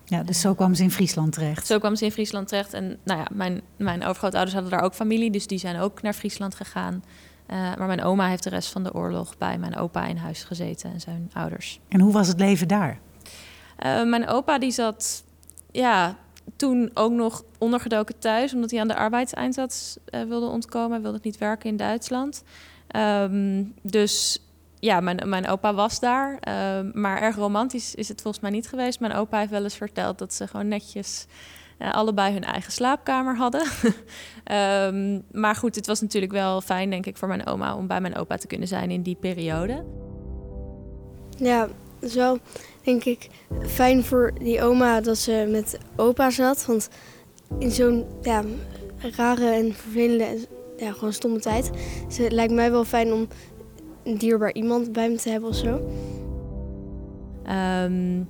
Ja, 0.04 0.22
dus 0.22 0.40
zo 0.40 0.54
kwam 0.54 0.74
ze 0.74 0.82
in 0.82 0.90
Friesland 0.90 1.32
terecht. 1.32 1.66
Zo 1.66 1.78
kwam 1.78 1.96
ze 1.96 2.04
in 2.04 2.12
Friesland 2.12 2.48
terecht. 2.48 2.72
En 2.72 2.98
nou 3.04 3.18
ja, 3.18 3.26
mijn, 3.32 3.60
mijn 3.76 4.04
overgrootouders 4.04 4.54
hadden 4.54 4.72
daar 4.72 4.82
ook 4.82 4.94
familie, 4.94 5.30
dus 5.30 5.46
die 5.46 5.58
zijn 5.58 5.80
ook 5.80 6.02
naar 6.02 6.12
Friesland 6.12 6.54
gegaan. 6.54 7.02
Uh, 7.50 7.74
maar 7.76 7.86
mijn 7.86 8.02
oma 8.02 8.28
heeft 8.28 8.42
de 8.42 8.50
rest 8.50 8.72
van 8.72 8.82
de 8.82 8.94
oorlog 8.94 9.38
bij 9.38 9.58
mijn 9.58 9.76
opa 9.76 10.06
in 10.06 10.16
huis 10.16 10.44
gezeten 10.44 10.92
en 10.92 11.00
zijn 11.00 11.30
ouders. 11.32 11.80
En 11.88 12.00
hoe 12.00 12.12
was 12.12 12.28
het 12.28 12.40
leven 12.40 12.68
daar? 12.68 12.98
Uh, 13.86 14.04
mijn 14.04 14.28
opa 14.28 14.58
die 14.58 14.70
zat 14.70 15.24
ja, 15.70 16.16
toen 16.56 16.90
ook 16.94 17.12
nog 17.12 17.44
ondergedoken 17.58 18.18
thuis, 18.18 18.54
omdat 18.54 18.70
hij 18.70 18.80
aan 18.80 18.88
de 18.88 18.96
arbeidseinsatz 18.96 19.96
uh, 20.10 20.22
wilde 20.22 20.46
ontkomen. 20.46 20.90
Hij 20.90 21.00
wilde 21.00 21.18
niet 21.22 21.38
werken 21.38 21.70
in 21.70 21.76
Duitsland. 21.76 22.44
Um, 22.96 23.74
dus 23.82 24.42
ja, 24.80 25.00
mijn, 25.00 25.28
mijn 25.28 25.48
opa 25.48 25.74
was 25.74 26.00
daar. 26.00 26.38
maar 26.92 27.22
erg 27.22 27.36
romantisch 27.36 27.94
is 27.94 28.08
het 28.08 28.22
volgens 28.22 28.42
mij 28.42 28.52
niet 28.52 28.68
geweest. 28.68 29.00
Mijn 29.00 29.12
opa 29.12 29.38
heeft 29.38 29.50
wel 29.50 29.62
eens 29.62 29.76
verteld 29.76 30.18
dat 30.18 30.34
ze 30.34 30.46
gewoon 30.46 30.68
netjes 30.68 31.26
uh, 31.78 31.92
allebei 31.92 32.32
hun 32.32 32.44
eigen 32.44 32.72
slaapkamer 32.72 33.36
hadden. 33.36 33.62
um, 34.92 35.22
maar 35.42 35.54
goed, 35.54 35.74
het 35.74 35.86
was 35.86 36.00
natuurlijk 36.00 36.32
wel 36.32 36.60
fijn, 36.60 36.90
denk 36.90 37.06
ik, 37.06 37.16
voor 37.16 37.28
mijn 37.28 37.46
oma 37.46 37.76
om 37.76 37.86
bij 37.86 38.00
mijn 38.00 38.16
opa 38.16 38.36
te 38.36 38.46
kunnen 38.46 38.68
zijn 38.68 38.90
in 38.90 39.02
die 39.02 39.16
periode. 39.20 39.84
Ja, 41.36 41.68
zo 42.06 42.38
denk 42.82 43.04
ik 43.04 43.28
fijn 43.66 44.04
voor 44.04 44.32
die 44.38 44.62
oma 44.62 45.00
dat 45.00 45.18
ze 45.18 45.48
met 45.50 45.78
opa 45.96 46.30
zat. 46.30 46.66
Want 46.66 46.88
in 47.58 47.70
zo'n 47.70 48.04
ja, 48.22 48.44
rare 49.16 49.50
en 49.50 49.74
vervelende, 49.74 50.46
ja, 50.76 50.92
gewoon 50.92 51.12
stomme 51.12 51.40
tijd. 51.40 51.70
Dus 52.06 52.18
het 52.18 52.32
lijkt 52.32 52.52
mij 52.52 52.70
wel 52.70 52.84
fijn 52.84 53.12
om 53.12 53.28
een 54.04 54.18
dierbaar 54.18 54.52
iemand 54.52 54.92
bij 54.92 55.10
me 55.10 55.16
te 55.16 55.30
hebben 55.30 55.48
of 55.48 55.56
zo. 55.56 55.90
Um, 57.84 58.28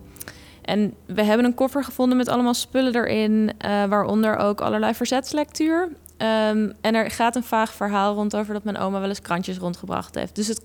en 0.69 0.95
we 1.07 1.23
hebben 1.23 1.47
een 1.47 1.55
koffer 1.55 1.85
gevonden 1.85 2.17
met 2.17 2.29
allemaal 2.29 2.55
spullen 2.55 2.95
erin, 2.95 3.51
uh, 3.65 3.85
waaronder 3.85 4.37
ook 4.37 4.61
allerlei 4.61 4.95
verzetslectuur. 4.95 5.83
Um, 5.83 6.73
en 6.81 6.95
er 6.95 7.11
gaat 7.11 7.37
een 7.37 7.45
vaag 7.45 7.73
verhaal 7.73 8.15
rond 8.15 8.37
over 8.37 8.55
dat 8.55 8.65
mijn 8.65 8.79
oma 8.79 9.01
wel 9.01 9.09
eens 9.09 9.21
krantjes 9.21 9.57
rondgebracht 9.57 10.15
heeft. 10.15 10.35
Dus 10.35 10.47
het 10.47 10.61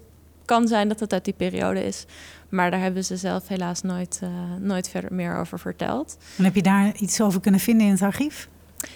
kan 0.46 0.68
zijn 0.68 0.88
dat 0.88 1.00
het 1.00 1.14
uit 1.14 1.26
die 1.26 1.34
periode 1.34 1.86
is. 1.86 2.06
Maar 2.50 2.72
daar 2.72 2.80
hebben 2.80 3.06
ze 3.06 3.18
zelf 3.18 3.48
helaas 3.48 3.82
nooit, 3.82 4.20
uh, 4.24 4.30
nooit 4.60 4.90
verder 4.90 5.14
meer 5.14 5.38
over 5.38 5.60
verteld. 5.60 6.18
En 6.38 6.44
heb 6.44 6.56
je 6.56 6.62
daar 6.62 6.96
iets 6.96 7.22
over 7.22 7.42
kunnen 7.42 7.60
vinden 7.60 7.86
in 7.86 7.92
het 7.92 8.02
archief? 8.02 8.50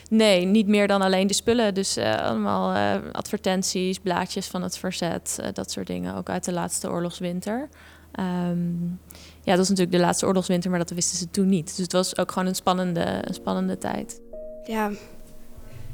Nee, 0.10 0.46
niet 0.46 0.68
meer 0.68 0.88
dan 0.88 1.02
alleen 1.02 1.28
de 1.28 1.34
spullen. 1.34 1.74
Dus 1.74 1.98
uh, 1.98 2.22
allemaal 2.22 2.76
uh, 2.76 3.12
advertenties, 3.12 4.00
blaadjes 4.00 4.48
van 4.48 4.62
het 4.62 4.78
verzet, 4.78 5.40
dat 5.54 5.72
soort 5.72 5.88
dingen. 5.88 6.16
Ook 6.16 6.30
uit 6.30 6.46
de 6.46 6.54
laatste 6.54 6.90
oorlogswinter. 6.90 7.70
Um, 8.20 9.00
ja, 9.44 9.54
dat 9.56 9.58
was 9.58 9.70
natuurlijk 9.70 9.98
de 9.98 10.04
laatste 10.04 10.26
oorlogswinter, 10.26 10.70
maar 10.70 10.80
dat 10.80 10.90
wisten 10.90 11.18
ze 11.18 11.32
toen 11.32 11.50
niet. 11.50 11.68
Dus 11.68 11.78
het 11.78 11.92
was 11.92 12.18
ook 12.18 12.32
gewoon 12.32 12.48
een 12.48 12.56
spannende, 12.56 13.22
een 13.22 13.34
spannende 13.34 13.78
tijd. 13.78 14.22
Ja, 14.66 14.88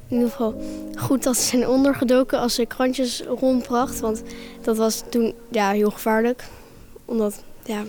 in 0.08 0.20
ieder 0.20 0.30
geval 0.30 0.62
goed 0.96 1.24
dat 1.24 1.38
ze 1.38 1.44
zijn 1.44 1.68
ondergedoken 1.68 2.40
als 2.40 2.56
ze 2.56 2.66
krantjes 2.66 3.24
rondbracht. 3.40 4.00
Want 4.00 4.24
dat 4.62 4.78
was 4.78 5.04
toen 5.10 5.34
ja, 5.52 5.72
heel 5.72 5.92
gevaarlijk. 5.92 6.44
Omdat, 7.06 7.44
ja, 7.64 7.84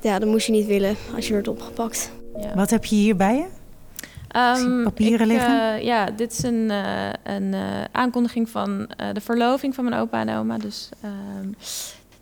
ja, 0.00 0.18
dat 0.18 0.28
moest 0.28 0.46
je 0.46 0.52
niet 0.52 0.66
willen 0.66 0.96
als 1.14 1.26
je 1.26 1.32
werd 1.32 1.48
opgepakt. 1.48 2.10
Ja. 2.38 2.54
Wat 2.54 2.70
heb 2.70 2.84
je 2.84 2.96
hier 2.96 3.16
bij 3.16 3.36
je? 3.36 3.46
Um, 4.36 4.82
papieren 4.82 5.30
ik, 5.30 5.32
liggen? 5.32 5.76
Uh, 5.76 5.82
ja, 5.82 6.10
dit 6.10 6.32
is 6.32 6.42
een, 6.42 6.70
uh, 6.70 7.08
een 7.22 7.52
uh, 7.52 7.84
aankondiging 7.92 8.48
van 8.48 8.90
de 9.12 9.20
verloving 9.20 9.74
van 9.74 9.84
mijn 9.84 10.00
opa 10.00 10.20
en 10.20 10.36
oma. 10.36 10.58
Dus 10.58 10.88
um, 11.04 11.54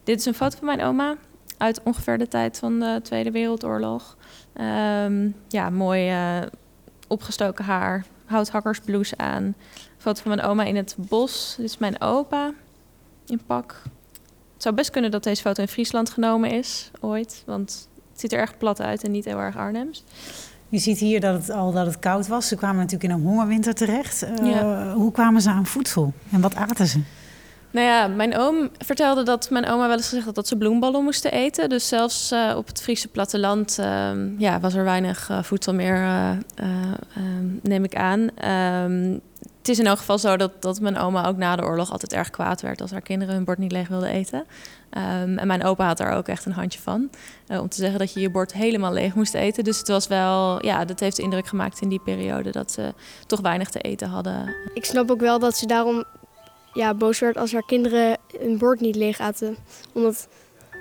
dit 0.04 0.18
is 0.18 0.26
een 0.26 0.34
foto 0.34 0.56
van 0.56 0.66
mijn 0.66 0.82
oma 0.82 1.16
uit 1.58 1.80
ongeveer 1.82 2.18
de 2.18 2.28
tijd 2.28 2.58
van 2.58 2.80
de 2.80 3.00
Tweede 3.02 3.30
Wereldoorlog. 3.30 4.16
Um, 5.04 5.34
ja, 5.48 5.70
mooi 5.70 6.10
uh, 6.10 6.46
opgestoken 7.08 7.64
haar, 7.64 8.04
houthakkersblouse 8.24 9.16
aan. 9.16 9.54
Foto 9.98 10.22
van 10.22 10.34
mijn 10.34 10.48
oma 10.48 10.64
in 10.64 10.76
het 10.76 10.94
bos. 10.98 11.54
Dit 11.56 11.66
is 11.66 11.78
mijn 11.78 12.00
opa 12.00 12.52
in 13.26 13.40
pak. 13.46 13.82
Het 14.52 14.62
zou 14.62 14.74
best 14.74 14.90
kunnen 14.90 15.10
dat 15.10 15.22
deze 15.22 15.42
foto 15.42 15.62
in 15.62 15.68
Friesland 15.68 16.10
genomen 16.10 16.50
is, 16.50 16.90
ooit. 17.00 17.42
Want 17.46 17.88
het 18.10 18.20
ziet 18.20 18.32
er 18.32 18.38
erg 18.38 18.58
plat 18.58 18.80
uit 18.80 19.04
en 19.04 19.10
niet 19.10 19.24
heel 19.24 19.38
erg 19.38 19.56
Arnhems. 19.56 20.04
Je 20.68 20.78
ziet 20.78 20.98
hier 20.98 21.20
dat 21.20 21.40
het 21.40 21.50
al 21.50 21.72
dat 21.72 21.86
het 21.86 21.98
koud 21.98 22.26
was. 22.26 22.48
Ze 22.48 22.56
kwamen 22.56 22.76
natuurlijk 22.76 23.04
in 23.04 23.10
een 23.10 23.22
hongerwinter 23.26 23.74
terecht. 23.74 24.24
Uh, 24.24 24.50
Ja. 24.50 24.92
Hoe 24.92 25.12
kwamen 25.12 25.42
ze 25.42 25.50
aan 25.50 25.66
voedsel 25.66 26.12
en 26.30 26.40
wat 26.40 26.54
aten 26.54 26.86
ze? 26.86 27.00
Nou 27.72 27.86
ja, 27.86 28.06
mijn 28.06 28.36
oom 28.36 28.70
vertelde 28.78 29.22
dat 29.22 29.50
mijn 29.50 29.66
oma 29.66 29.86
wel 29.86 29.96
eens 29.96 30.08
gezegd 30.08 30.26
had 30.26 30.34
dat 30.34 30.48
ze 30.48 30.56
bloemballen 30.56 31.04
moesten 31.04 31.32
eten. 31.32 31.68
Dus 31.68 31.88
zelfs 31.88 32.30
eh, 32.30 32.54
op 32.56 32.66
het 32.66 32.82
Friese 32.82 33.08
platteland 33.08 33.78
ehm, 33.78 34.40
ja, 34.40 34.60
was 34.60 34.74
er 34.74 34.84
weinig 34.84 35.30
eh, 35.30 35.42
voedsel 35.42 35.74
meer, 35.74 35.94
eh, 35.94 36.30
eh, 36.30 36.36
ehm, 37.16 37.46
neem 37.62 37.84
ik 37.84 37.94
aan. 37.94 38.28
Ehm, 38.34 39.18
het 39.58 39.68
is 39.70 39.78
in 39.78 39.86
elk 39.86 39.98
geval 39.98 40.18
zo 40.18 40.36
dat, 40.36 40.62
dat 40.62 40.80
mijn 40.80 40.98
oma 40.98 41.26
ook 41.26 41.36
na 41.36 41.56
de 41.56 41.62
oorlog 41.62 41.90
altijd 41.90 42.12
erg 42.12 42.30
kwaad 42.30 42.60
werd 42.60 42.80
als 42.80 42.90
haar 42.90 43.00
kinderen 43.00 43.34
hun 43.34 43.44
bord 43.44 43.58
niet 43.58 43.72
leeg 43.72 43.88
wilden 43.88 44.08
eten. 44.08 44.44
En 44.90 45.46
mijn 45.46 45.64
opa 45.64 45.86
had 45.86 46.00
er 46.00 46.10
ook 46.10 46.28
echt 46.28 46.44
een 46.44 46.52
handje 46.52 46.80
van. 46.80 47.10
om 47.48 47.68
te 47.68 47.76
zeggen 47.76 47.98
dat 47.98 48.12
je 48.12 48.20
je 48.20 48.30
bord 48.30 48.52
helemaal 48.52 48.92
leeg 48.92 49.14
moest 49.14 49.34
eten. 49.34 49.64
Dus 49.64 49.78
het 49.78 49.88
was 49.88 50.06
wel, 50.06 50.64
ja, 50.64 50.84
dat 50.84 51.00
heeft 51.00 51.18
indruk 51.18 51.46
gemaakt 51.46 51.80
in 51.80 51.88
die 51.88 52.00
periode 52.04 52.50
dat 52.50 52.72
ze 52.72 52.94
toch 53.26 53.40
weinig 53.40 53.70
te 53.70 53.80
eten 53.80 54.08
hadden. 54.08 54.54
Ik 54.74 54.84
snap 54.84 55.10
ook 55.10 55.20
wel 55.20 55.38
dat 55.38 55.56
ze 55.56 55.66
daarom 55.66 56.04
ja, 56.72 56.94
boos 56.94 57.18
werd 57.18 57.36
als 57.36 57.52
haar 57.52 57.66
kinderen 57.66 58.18
hun 58.38 58.58
bord 58.58 58.80
niet 58.80 58.96
leeg 58.96 59.20
aten. 59.20 59.56
Omdat 59.92 60.28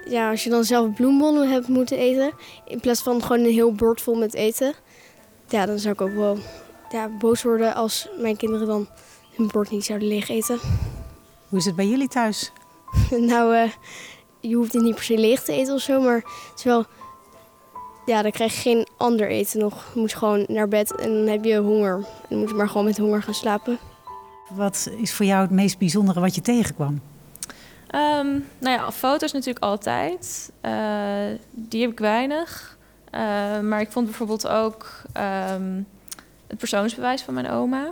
ja, 0.05 0.29
als 0.29 0.43
je 0.43 0.49
dan 0.49 0.63
zelf 0.63 0.93
bloembollen 0.93 1.49
hebt 1.49 1.67
moeten 1.67 1.97
eten, 1.97 2.31
in 2.65 2.79
plaats 2.79 3.01
van 3.01 3.21
gewoon 3.21 3.43
een 3.43 3.53
heel 3.53 3.73
bord 3.73 4.01
vol 4.01 4.15
met 4.15 4.33
eten, 4.33 4.73
ja, 5.47 5.65
dan 5.65 5.79
zou 5.79 5.93
ik 5.93 6.01
ook 6.01 6.13
wel 6.13 6.37
ja, 6.89 7.09
boos 7.19 7.43
worden 7.43 7.75
als 7.75 8.09
mijn 8.17 8.37
kinderen 8.37 8.67
dan 8.67 8.87
hun 9.35 9.47
bord 9.47 9.71
niet 9.71 9.85
zouden 9.85 10.07
leeg 10.07 10.29
eten. 10.29 10.59
Hoe 11.49 11.59
is 11.59 11.65
het 11.65 11.75
bij 11.75 11.87
jullie 11.87 12.07
thuis? 12.07 12.51
nou, 13.09 13.55
eh, 13.55 13.71
je 14.39 14.55
hoeft 14.55 14.73
het 14.73 14.83
niet 14.83 14.95
per 14.95 15.03
se 15.03 15.17
leeg 15.17 15.43
te 15.43 15.51
eten 15.51 15.73
of 15.73 15.81
zo, 15.81 16.01
maar 16.01 16.15
het 16.15 16.57
is 16.57 16.63
wel, 16.63 16.85
ja, 18.05 18.21
dan 18.21 18.31
krijg 18.31 18.53
je 18.53 18.59
geen 18.61 18.87
ander 18.97 19.29
eten 19.29 19.59
nog. 19.59 19.91
Je 19.93 19.99
moet 19.99 20.13
gewoon 20.13 20.45
naar 20.47 20.67
bed 20.67 20.95
en 20.95 21.13
dan 21.13 21.27
heb 21.27 21.43
je 21.43 21.57
honger. 21.57 21.95
En 21.95 22.05
dan 22.29 22.39
moet 22.39 22.49
je 22.49 22.55
maar 22.55 22.67
gewoon 22.67 22.85
met 22.85 22.97
honger 22.97 23.23
gaan 23.23 23.33
slapen. 23.33 23.79
Wat 24.55 24.91
is 24.97 25.13
voor 25.13 25.25
jou 25.25 25.41
het 25.41 25.51
meest 25.51 25.77
bijzondere 25.77 26.19
wat 26.19 26.35
je 26.35 26.41
tegenkwam? 26.41 27.01
Ehm, 27.87 28.27
nou 28.59 28.77
ja, 28.77 28.91
foto's 28.91 29.31
natuurlijk 29.31 29.65
altijd. 29.65 30.51
Eh, 30.61 30.73
die 31.51 31.81
heb 31.81 31.91
ik 31.91 31.99
weinig. 31.99 32.77
Eh, 33.11 33.59
maar 33.59 33.81
ik 33.81 33.91
vond 33.91 34.05
bijvoorbeeld 34.05 34.47
ook 34.47 35.01
ehm, 35.13 35.81
het 36.47 36.57
persoonsbewijs 36.57 37.21
van 37.21 37.33
mijn 37.33 37.49
oma 37.49 37.91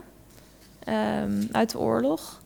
ehm, 0.83 1.43
uit 1.51 1.71
de 1.71 1.79
oorlog. 1.79 2.41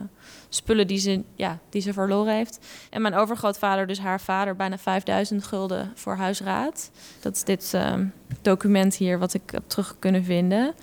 spullen 0.49 0.87
die 0.87 0.97
ze, 0.97 1.23
ja, 1.35 1.59
die 1.69 1.81
ze 1.81 1.93
verloren 1.93 2.33
heeft. 2.33 2.59
En 2.89 3.01
mijn 3.01 3.15
overgrootvader, 3.15 3.87
dus 3.87 3.99
haar 3.99 4.21
vader, 4.21 4.55
bijna 4.55 4.77
5000 4.77 5.43
gulden 5.43 5.91
voor 5.95 6.15
huisraad. 6.15 6.91
Dat 7.21 7.35
is 7.35 7.43
dit 7.43 7.71
ehm, 7.73 8.05
document 8.41 8.95
hier 8.95 9.19
wat 9.19 9.33
ik 9.33 9.41
heb 9.45 9.63
terug 9.67 9.95
kunnen 9.99 10.23
vinden. 10.23 10.73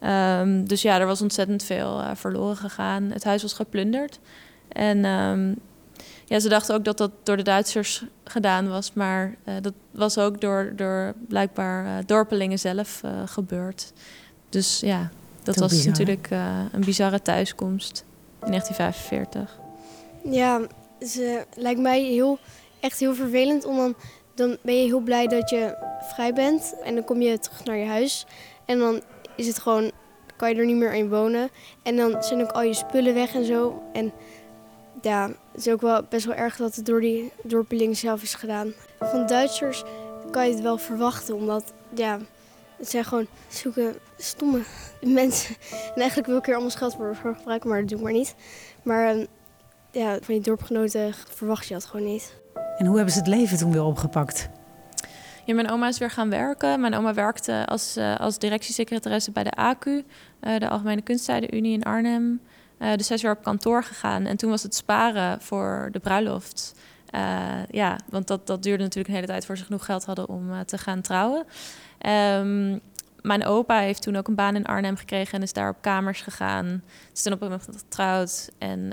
Ehm, 0.00 0.64
dus 0.64 0.82
ja, 0.82 1.00
er 1.00 1.06
was 1.06 1.22
ontzettend 1.22 1.64
veel 1.64 2.00
eh, 2.00 2.10
verloren 2.14 2.56
gegaan. 2.56 3.02
Het 3.02 3.24
huis 3.24 3.42
was 3.42 3.52
geplunderd. 3.52 4.20
En 4.68 5.04
ja, 6.24 6.40
ze 6.40 6.48
dachten 6.48 6.74
ook 6.74 6.84
dat 6.84 6.98
dat 6.98 7.10
door 7.22 7.36
de 7.36 7.42
Duitsers 7.42 8.04
gedaan 8.24 8.68
was. 8.68 8.92
Maar 8.92 9.36
eh, 9.44 9.54
dat 9.62 9.74
was 9.90 10.18
ook 10.18 10.40
door, 10.40 10.72
door 10.76 11.14
blijkbaar 11.28 11.86
eh, 11.86 12.04
dorpelingen 12.06 12.58
zelf 12.58 13.00
eh, 13.02 13.10
gebeurd. 13.26 13.92
Dus 14.48 14.80
ja, 14.80 15.10
dat 15.44 15.56
was 15.56 15.70
bizar. 15.70 15.86
natuurlijk 15.90 16.30
eh, 16.30 16.60
een 16.72 16.84
bizarre 16.84 17.22
thuiskomst 17.22 18.04
in 18.44 18.50
1945. 18.50 19.58
Ja, 20.30 20.60
ze 21.06 21.46
lijkt 21.54 21.80
mij 21.80 22.02
heel, 22.02 22.38
echt 22.80 22.98
heel 22.98 23.14
vervelend. 23.14 23.64
Om 23.64 23.76
dan, 23.76 23.94
dan 24.34 24.56
ben 24.62 24.80
je 24.80 24.86
heel 24.86 25.00
blij 25.00 25.26
dat 25.26 25.50
je 25.50 25.76
vrij 26.14 26.32
bent. 26.32 26.74
En 26.84 26.94
dan 26.94 27.04
kom 27.04 27.20
je 27.20 27.38
terug 27.38 27.64
naar 27.64 27.76
je 27.76 27.86
huis. 27.86 28.26
En 28.64 28.78
dan 28.78 29.02
is 29.36 29.46
het 29.46 29.58
gewoon, 29.58 29.92
kan 30.36 30.50
je 30.50 30.56
er 30.56 30.66
niet 30.66 30.76
meer 30.76 30.94
in 30.94 31.08
wonen. 31.08 31.48
En 31.82 31.96
dan 31.96 32.22
zijn 32.22 32.42
ook 32.42 32.52
al 32.52 32.62
je 32.62 32.74
spullen 32.74 33.14
weg 33.14 33.34
en 33.34 33.44
zo. 33.44 33.82
En 33.92 34.12
ja, 35.04 35.26
het 35.52 35.66
is 35.66 35.72
ook 35.72 35.80
wel 35.80 36.02
best 36.08 36.26
wel 36.26 36.34
erg 36.34 36.56
dat 36.56 36.74
het 36.74 36.86
door 36.86 37.00
die 37.00 37.32
dorpeling 37.42 37.96
zelf 37.96 38.22
is 38.22 38.34
gedaan. 38.34 38.72
Van 39.00 39.26
Duitsers 39.26 39.82
kan 40.30 40.46
je 40.46 40.52
het 40.52 40.62
wel 40.62 40.78
verwachten, 40.78 41.34
omdat 41.34 41.72
ja, 41.94 42.18
het 42.76 42.90
zijn 42.90 43.04
gewoon 43.04 43.26
zoeken 43.48 43.94
stomme 44.16 44.62
mensen. 45.00 45.56
En 45.70 46.00
eigenlijk 46.00 46.28
wil 46.28 46.36
ik 46.36 46.48
er 46.48 46.54
allemaal 46.54 46.70
geld 46.70 46.94
voor 46.94 47.16
voor 47.16 47.34
gebruiken, 47.34 47.68
maar 47.68 47.80
dat 47.80 47.88
doe 47.88 47.98
ik 47.98 48.04
maar 48.04 48.12
niet. 48.12 48.34
Maar 48.82 49.08
ehm, 49.08 49.24
ja, 49.90 50.18
van 50.20 50.34
je 50.34 50.40
dorpgenoten 50.40 51.14
verwacht 51.14 51.66
je 51.66 51.74
dat 51.74 51.84
gewoon 51.84 52.06
niet. 52.06 52.42
En 52.78 52.86
hoe 52.86 52.96
hebben 52.96 53.14
ze 53.14 53.18
het 53.18 53.28
leven 53.28 53.58
toen 53.58 53.72
weer 53.72 53.84
opgepakt? 53.84 54.48
Ja, 55.44 55.54
mijn 55.54 55.70
oma 55.70 55.88
is 55.88 55.98
weer 55.98 56.10
gaan 56.10 56.30
werken. 56.30 56.80
Mijn 56.80 56.94
oma 56.94 57.14
werkte 57.14 57.66
als, 57.66 57.96
eh, 57.96 58.16
als 58.16 58.38
directiesecretaresse 58.38 59.30
bij 59.30 59.44
de 59.44 59.50
ACU, 59.50 60.04
eh, 60.40 60.58
de 60.58 60.68
Algemene 60.68 61.02
Kunsttijdenunie 61.02 61.72
in 61.72 61.82
Arnhem. 61.82 62.40
Eh, 62.78 62.94
dus 62.94 63.06
zij 63.06 63.16
is 63.16 63.22
weer 63.22 63.32
op 63.32 63.42
kantoor 63.42 63.84
gegaan. 63.84 64.26
En 64.26 64.36
toen 64.36 64.50
was 64.50 64.62
het 64.62 64.74
sparen 64.74 65.40
voor 65.40 65.88
de 65.92 65.98
bruiloft. 65.98 66.74
Eh, 67.10 67.66
ja, 67.70 67.98
want 68.10 68.26
dat, 68.26 68.46
dat 68.46 68.62
duurde 68.62 68.82
natuurlijk 68.82 69.08
een 69.08 69.14
hele 69.14 69.26
tijd 69.26 69.46
voor 69.46 69.56
ze 69.56 69.64
genoeg 69.64 69.84
geld 69.84 70.04
hadden 70.04 70.28
om 70.28 70.52
eh, 70.52 70.60
te 70.60 70.78
gaan 70.78 71.00
trouwen. 71.00 71.44
Ehm, 71.98 72.78
mijn 73.22 73.44
opa 73.46 73.78
heeft 73.78 74.02
toen 74.02 74.16
ook 74.16 74.28
een 74.28 74.34
baan 74.34 74.56
in 74.56 74.64
Arnhem 74.66 74.96
gekregen 74.96 75.34
en 75.34 75.42
is 75.42 75.52
daar 75.52 75.68
op 75.68 75.76
kamers 75.80 76.20
gegaan. 76.22 76.82
Is 77.12 77.22
toen 77.22 77.32
op 77.32 77.42
een 77.42 77.48
moment 77.48 77.68
getrouwd. 77.76 78.50
En 78.58 78.92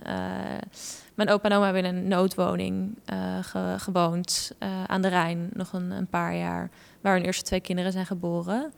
mijn 1.16 1.30
opa 1.30 1.50
en 1.50 1.56
oma 1.56 1.66
hebben 1.66 1.86
in 1.86 1.96
een 1.96 2.08
noodwoning 2.08 2.98
ge- 3.42 3.76
gewoond 3.78 4.52
aan 4.88 5.02
de 5.02 5.08
Rijn 5.08 5.50
nog 5.54 5.74
een, 5.74 5.92
een 5.92 6.08
paar 6.08 6.36
jaar. 6.36 6.70
Waar 7.02 7.14
hun 7.14 7.26
eerste 7.26 7.44
twee 7.44 7.60
kinderen 7.62 7.92
zijn 7.92 8.06
geboren. 8.06 8.74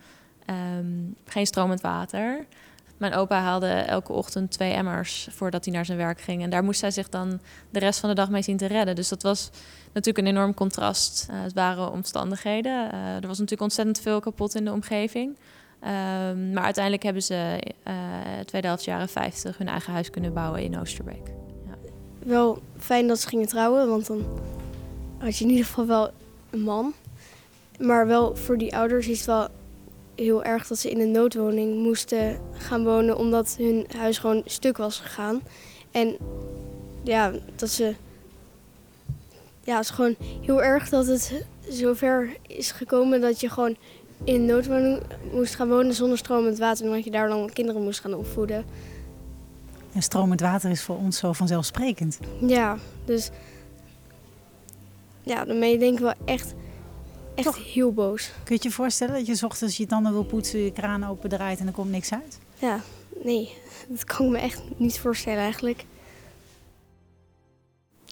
Ehm, 0.46 0.86
geen 1.26 1.46
stromend 1.46 1.82
water. 1.82 2.46
Mijn 2.98 3.14
opa 3.14 3.42
haalde 3.42 3.68
elke 3.68 4.14
ochtend 4.14 4.52
twee 4.52 4.74
emmers 4.74 5.28
voordat 5.32 5.66
hij 5.66 5.74
naar 5.74 5.86
zijn 5.86 5.98
werk 5.98 6.22
ging. 6.22 6.44
En 6.44 6.50
daar 6.50 6.64
moest 6.64 6.82
hij 6.82 6.92
zich 6.92 7.10
dan 7.10 7.40
de 7.70 7.80
rest 7.80 8.00
van 8.00 8.10
de 8.10 8.16
dag 8.16 8.30
mee 8.30 8.42
zien 8.42 8.58
te 8.58 8.66
redden. 8.66 8.96
Dus 8.96 9.10
dat 9.10 9.24
was 9.24 9.50
natuurlijk 9.94 10.28
een 10.28 10.34
enorm 10.34 10.54
contrast. 10.54 11.28
Eh, 11.30 11.42
het 11.42 11.54
waren 11.54 11.92
omstandigheden. 11.92 12.92
Eh, 12.92 13.16
er 13.16 13.28
was 13.28 13.40
natuurlijk 13.40 13.62
ontzettend 13.62 14.00
veel 14.00 14.20
kapot 14.20 14.56
in 14.56 14.66
de 14.66 14.72
omgeving. 14.72 15.38
Ehm, 15.80 16.54
maar 16.54 16.64
uiteindelijk 16.64 17.04
hebben 17.04 17.24
ze 17.24 17.60
eh 17.84 17.94
tweede 18.46 18.68
helft 18.68 18.84
jaren 18.84 19.10
50 19.10 19.58
hun 19.58 19.68
eigen 19.68 19.94
huis 19.94 20.10
kunnen 20.10 20.34
bouwen 20.34 20.62
in 20.62 20.80
Oosterbeek. 20.80 21.32
Wel 22.20 22.62
fijn 22.78 23.08
dat 23.08 23.20
ze 23.20 23.28
gingen 23.28 23.48
trouwen, 23.48 23.88
want 23.88 24.08
dan 24.08 24.26
had 25.18 25.38
je 25.38 25.44
in 25.44 25.50
ieder 25.50 25.66
geval 25.66 25.86
wel 25.86 26.12
een 26.50 26.62
man. 26.62 26.94
Maar 27.80 28.08
wel 28.08 28.36
voor 28.36 28.58
die 28.58 28.76
ouders 28.76 29.08
is 29.08 29.18
het 29.18 29.26
wel 29.26 29.48
heel 30.16 30.44
erg 30.44 30.68
dat 30.68 30.80
ze 30.80 30.90
in 30.90 31.00
een 31.00 31.12
noodwoning 31.12 31.84
moesten 31.84 32.40
gaan 32.54 32.84
wonen, 32.84 33.18
omdat 33.18 33.56
hun 33.58 33.86
huis 33.98 34.18
gewoon 34.18 34.42
stuk 34.46 34.78
was 34.78 35.00
gegaan. 35.00 35.42
En 35.92 36.18
ja, 37.04 37.32
dat 37.56 37.70
ze. 37.70 37.96
Ja, 39.64 39.76
het 39.76 39.84
is 39.84 39.90
gewoon 39.90 40.16
heel 40.20 40.64
erg 40.64 40.90
dat 40.90 41.08
het 41.08 41.46
zover 41.70 42.36
is 42.48 42.72
gekomen 42.72 43.22
dat 43.22 43.40
je 43.40 43.50
gewoon 43.50 43.76
in 44.24 44.36
een 44.36 44.46
noodwoning 44.46 45.02
moest 45.32 45.56
gaan 45.56 45.70
wonen 45.70 45.94
zonder 45.94 46.18
stromend 46.18 46.58
water. 46.58 46.86
Omdat 46.86 47.04
je 47.04 47.12
daar 47.12 47.28
dan 47.28 47.50
kinderen 47.54 47.84
moest 47.84 48.00
gaan 48.00 48.14
opvoeden. 48.14 48.66
En 49.94 50.02
stromend 50.02 50.42
water 50.42 50.70
is 50.70 50.82
voor 50.82 50.98
ons 50.98 51.18
zo 51.18 51.34
vanzelfsprekend. 51.34 52.20
Ja, 52.40 52.78
dus 53.06 53.30
ja, 55.24 55.44
je 55.46 55.78
denk 55.78 55.94
ik 55.94 56.00
wel 56.00 56.14
echt, 56.26 56.54
echt 57.36 57.56
heel 57.58 57.92
boos. 57.94 58.32
Kun 58.44 58.56
je 58.56 58.64
je 58.64 58.72
voorstellen 58.72 59.14
dat 59.14 59.26
je 59.26 59.36
's 59.36 59.44
ochtends 59.44 59.78
je 59.78 59.86
tanden 59.86 60.12
wil 60.12 60.24
poetsen, 60.24 60.60
je 60.60 60.72
kraan 60.72 61.04
opendraait 61.08 61.60
en 61.60 61.68
er 61.68 61.74
komt 61.74 61.92
niks 61.92 62.12
uit? 62.14 62.40
Ja, 62.60 62.80
nee, 63.24 63.58
dat 63.88 64.04
kan 64.04 64.26
ik 64.26 64.32
me 64.32 64.38
echt 64.38 64.62
niet 64.78 65.00
voorstellen 65.00 65.40
eigenlijk. 65.40 65.86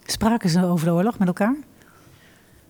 Spraken 0.06 0.50
ze 0.50 0.66
over 0.66 0.86
de 0.86 0.92
oorlog 0.94 1.20
met 1.20 1.28
elkaar? 1.28 1.56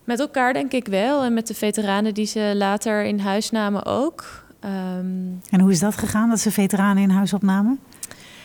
Met 0.03 0.19
elkaar 0.19 0.53
denk 0.53 0.71
ik 0.71 0.87
wel. 0.87 1.23
En 1.23 1.33
met 1.33 1.47
de 1.47 1.53
veteranen 1.53 2.13
die 2.13 2.25
ze 2.25 2.51
later 2.55 3.03
in 3.03 3.19
huis 3.19 3.51
namen 3.51 3.85
ook. 3.85 4.43
Ehm, 4.59 5.15
En 5.49 5.59
hoe 5.59 5.71
is 5.71 5.79
dat 5.79 5.95
gegaan, 5.95 6.29
dat 6.29 6.39
ze 6.39 6.51
veteranen 6.51 7.03
in 7.03 7.09
huis 7.09 7.33
opnamen? 7.33 7.79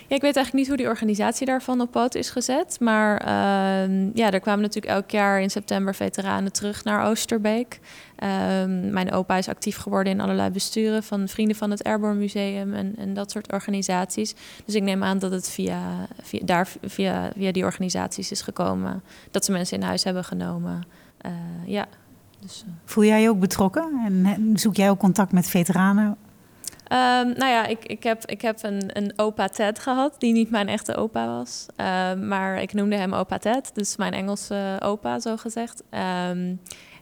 Ik 0.09 0.21
weet 0.21 0.37
eigenlijk 0.37 0.53
niet 0.53 0.67
hoe 0.69 0.77
die 0.77 0.87
organisatie 0.87 1.47
daarvan 1.47 1.81
op 1.81 1.91
poot 1.91 2.15
is 2.15 2.31
gezet. 2.31 2.77
Maar 2.81 3.17
ehm, 3.17 4.11
ja, 4.15 4.31
er 4.31 4.41
kwamen 4.41 4.63
natuurlijk 4.63 4.95
elk 4.95 5.11
jaar 5.11 5.41
in 5.41 5.51
september 5.51 5.95
veteranen 5.95 6.53
terug 6.53 6.85
naar 6.85 7.07
Oosterbeek. 7.07 7.81
Ehm, 8.17 8.91
mijn 8.91 9.13
opa 9.13 9.37
is 9.37 9.49
actief 9.49 9.77
geworden 9.77 10.13
in 10.13 10.21
allerlei 10.21 10.51
besturen 10.51 11.03
van 11.03 11.29
Vrienden 11.29 11.57
van 11.57 11.71
het 11.71 11.85
Airborne 11.85 12.19
Museum 12.19 12.75
en, 12.75 12.95
en 12.99 13.15
dat 13.15 13.31
soort 13.31 13.53
organisaties. 13.53 14.35
Dus 14.65 14.75
ik 14.75 14.83
neem 14.83 15.03
aan 15.05 15.19
dat 15.19 15.31
het 15.31 15.49
via, 15.51 15.81
daar, 16.45 16.69
via, 16.85 17.31
via 17.37 17.53
die 17.53 17.65
organisaties 17.65 18.31
is 18.31 18.41
gekomen. 18.41 19.03
Dat 19.31 19.45
ze 19.45 19.53
mensen 19.53 19.77
in 19.77 19.83
huis 19.87 20.05
hebben 20.05 20.25
genomen. 20.25 20.83
Eh, 21.19 21.33
ja, 21.65 21.87
dus... 22.41 22.65
eh, 22.67 22.73
Voel 22.85 23.05
jij 23.05 23.23
je 23.23 23.29
ook 23.29 23.41
betrokken? 23.41 24.03
En 24.05 24.51
zoek 24.59 24.77
jij 24.77 24.91
ook 24.91 24.99
contact 24.99 25.33
met 25.33 25.49
veteranen? 25.49 26.17
Ehm, 26.87 27.27
nou 27.27 27.51
ja, 27.51 27.67
ik, 27.67 27.85
ik 27.85 28.03
heb, 28.03 28.25
ik 28.25 28.43
heb 28.43 28.63
een, 28.63 28.91
een 28.93 29.13
opa 29.17 29.49
Ted 29.49 29.79
gehad, 29.79 30.15
die 30.19 30.33
niet 30.33 30.51
mijn 30.51 30.69
echte 30.69 30.97
opa 30.97 31.27
was. 31.27 31.67
Ehm, 31.77 32.29
maar 32.29 32.63
ik 32.63 32.73
noemde 32.73 32.97
hem 32.97 33.15
opa 33.15 33.39
Ted, 33.39 33.71
dus 33.75 33.97
mijn 33.97 34.13
Engelse 34.13 34.77
opa, 34.83 35.21
zo 35.21 35.37
gezegd. 35.37 35.83
Ehm, 35.91 36.55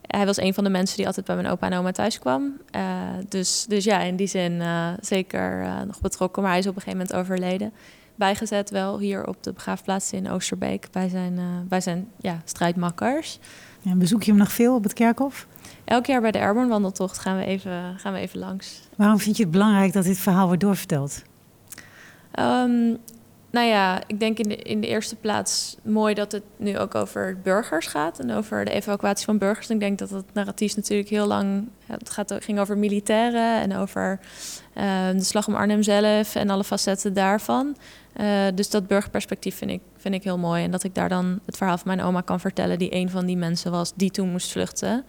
hij 0.07 0.26
was 0.26 0.41
een 0.41 0.55
van 0.55 0.64
de 0.64 0.71
mensen 0.71 0.97
die 0.97 1.07
altijd 1.07 1.26
bij 1.26 1.35
mijn 1.35 1.49
opa 1.49 1.67
en 1.71 1.79
oma 1.79 1.93
thuis 1.93 2.19
kwam. 2.19 2.61
Eh, 2.71 2.83
dus, 3.29 3.64
dus 3.69 3.85
ja, 3.85 4.00
in 4.00 4.17
die 4.17 4.26
zin 4.26 4.61
eh, 4.61 4.88
zeker 5.00 5.62
eh, 5.62 5.81
nog 5.81 6.00
betrokken. 6.00 6.43
Maar 6.43 6.50
hij 6.50 6.61
is 6.61 6.67
op 6.67 6.76
een 6.76 6.83
gegeven 6.83 7.07
moment 7.07 7.19
overleden. 7.21 7.73
Bijgezet 8.14 8.71
wel 8.71 8.99
hier 8.99 9.26
op 9.26 9.43
de 9.43 9.53
begraafplaats 9.53 10.12
in 10.12 10.31
Oosterbeek 10.31 10.88
bij 10.93 11.09
zijn, 11.09 11.38
bij 11.69 11.81
zijn 11.81 12.09
ja, 12.17 12.41
strijdmakkers. 12.45 13.38
En 13.85 13.99
bezoek 13.99 14.23
je 14.23 14.31
hem 14.31 14.41
nog 14.41 14.53
veel 14.53 14.75
op 14.75 14.83
het 14.83 14.93
kerkhof? 14.93 15.47
Elk 15.85 16.07
jaar 16.07 16.21
bij 16.21 16.31
de 16.31 16.41
Airborne 16.41 16.69
wandeltocht 16.69 17.19
gaan 17.19 17.37
we 17.37 17.45
even, 17.45 17.99
gaan 17.99 18.12
we 18.12 18.19
even 18.19 18.38
langs. 18.38 18.81
Waarom 18.97 19.19
vind 19.19 19.37
je 19.37 19.43
het 19.43 19.53
belangrijk 19.53 19.93
dat 19.93 20.05
dit 20.05 20.19
verhaal 20.19 20.47
wordt 20.47 20.61
doorverteld? 20.61 21.23
Ehm, 22.31 22.95
nou 23.50 23.67
ja, 23.67 24.03
ik 24.07 24.21
denk 24.21 24.38
in 24.38 24.49
de, 24.49 24.57
in 24.57 24.81
de 24.81 24.87
eerste 24.87 25.17
plaats 25.17 25.76
mooi 25.83 26.14
dat 26.14 26.33
het 26.33 26.43
nu 26.57 26.79
ook 26.79 26.95
over 26.95 27.38
burgers 27.43 27.87
gaat 27.87 28.19
en 28.19 28.31
over 28.31 28.64
de 28.64 28.71
evacuatie 28.71 29.25
van 29.25 29.38
burgers. 29.38 29.71
Ik 29.71 29.81
denk 29.81 29.99
dat 29.99 30.11
het 30.11 30.25
narratief 30.33 30.76
natuurlijk 30.76 31.09
heel 31.09 31.26
lang 31.26 31.69
het 31.87 32.11
gaat, 32.11 32.35
ging 32.38 32.59
over 32.59 32.79
militairen 32.79 33.61
en 33.61 33.76
over 33.76 34.21
ehm, 34.75 35.17
de 35.17 35.25
slag 35.25 35.47
om 35.47 35.55
Arnhem 35.55 35.83
zelf 35.83 36.35
en 36.35 36.50
alle 36.50 36.64
facetten 36.64 37.14
daarvan. 37.14 37.76
Eh, 38.12 38.47
dus 38.55 38.71
dat 38.71 38.87
burgerperspectief 38.87 39.57
vind 39.57 39.71
ik, 39.71 39.81
vind 39.97 40.14
ik 40.14 40.25
heel 40.25 40.38
mooi. 40.38 40.64
En 40.64 40.71
dat 40.71 40.85
ik 40.85 40.95
daar 40.95 41.09
dan 41.09 41.41
het 41.47 41.57
verhaal 41.57 41.79
van 41.79 41.97
mijn 41.97 42.07
oma 42.07 42.21
kan 42.21 42.41
vertellen, 42.41 42.79
die 42.79 42.95
een 42.95 43.11
van 43.11 43.26
die 43.26 43.37
mensen 43.37 43.71
was 43.71 43.93
die 43.95 44.11
toen 44.11 44.31
moest 44.31 44.50
vluchten. 44.50 45.05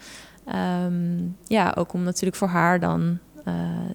Ehm, 0.46 1.18
ja, 1.48 1.74
ook 1.78 1.94
om 1.94 2.04
natuurlijk 2.04 2.36
voor 2.36 2.48
haar 2.48 2.80
dan 2.80 3.20
eh, 3.46 3.54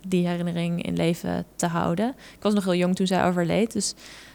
die 0.09 0.27
herinnering 0.27 0.83
in 0.83 0.97
leven 0.97 1.45
te 1.57 1.67
houden. 1.67 2.09
Ik 2.09 2.43
was 2.43 2.55
nog 2.55 2.65
heel 2.65 2.75
jong 2.75 2.95
toen 2.95 3.07
zij 3.07 3.25
overleed, 3.25 3.73
dus 3.73 3.95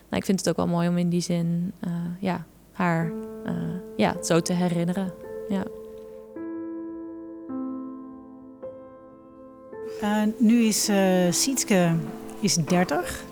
nou, 0.10 0.16
ik 0.16 0.26
vind 0.26 0.40
het 0.40 0.50
ook 0.50 0.56
wel 0.56 0.68
mooi 0.68 0.88
om 0.88 0.98
in 0.98 1.10
die 1.10 1.22
zin 1.22 1.72
eh, 1.80 1.92
ja, 2.20 2.46
haar 2.72 3.12
eh, 3.46 3.54
ja, 3.98 4.16
zo 4.24 4.40
te 4.40 4.54
herinneren. 4.54 5.14
Ja. 5.50 5.64
Nu 10.38 10.64
is 10.64 10.90
Sietske 11.30 11.96
is 12.40 12.56
30. 12.56 13.24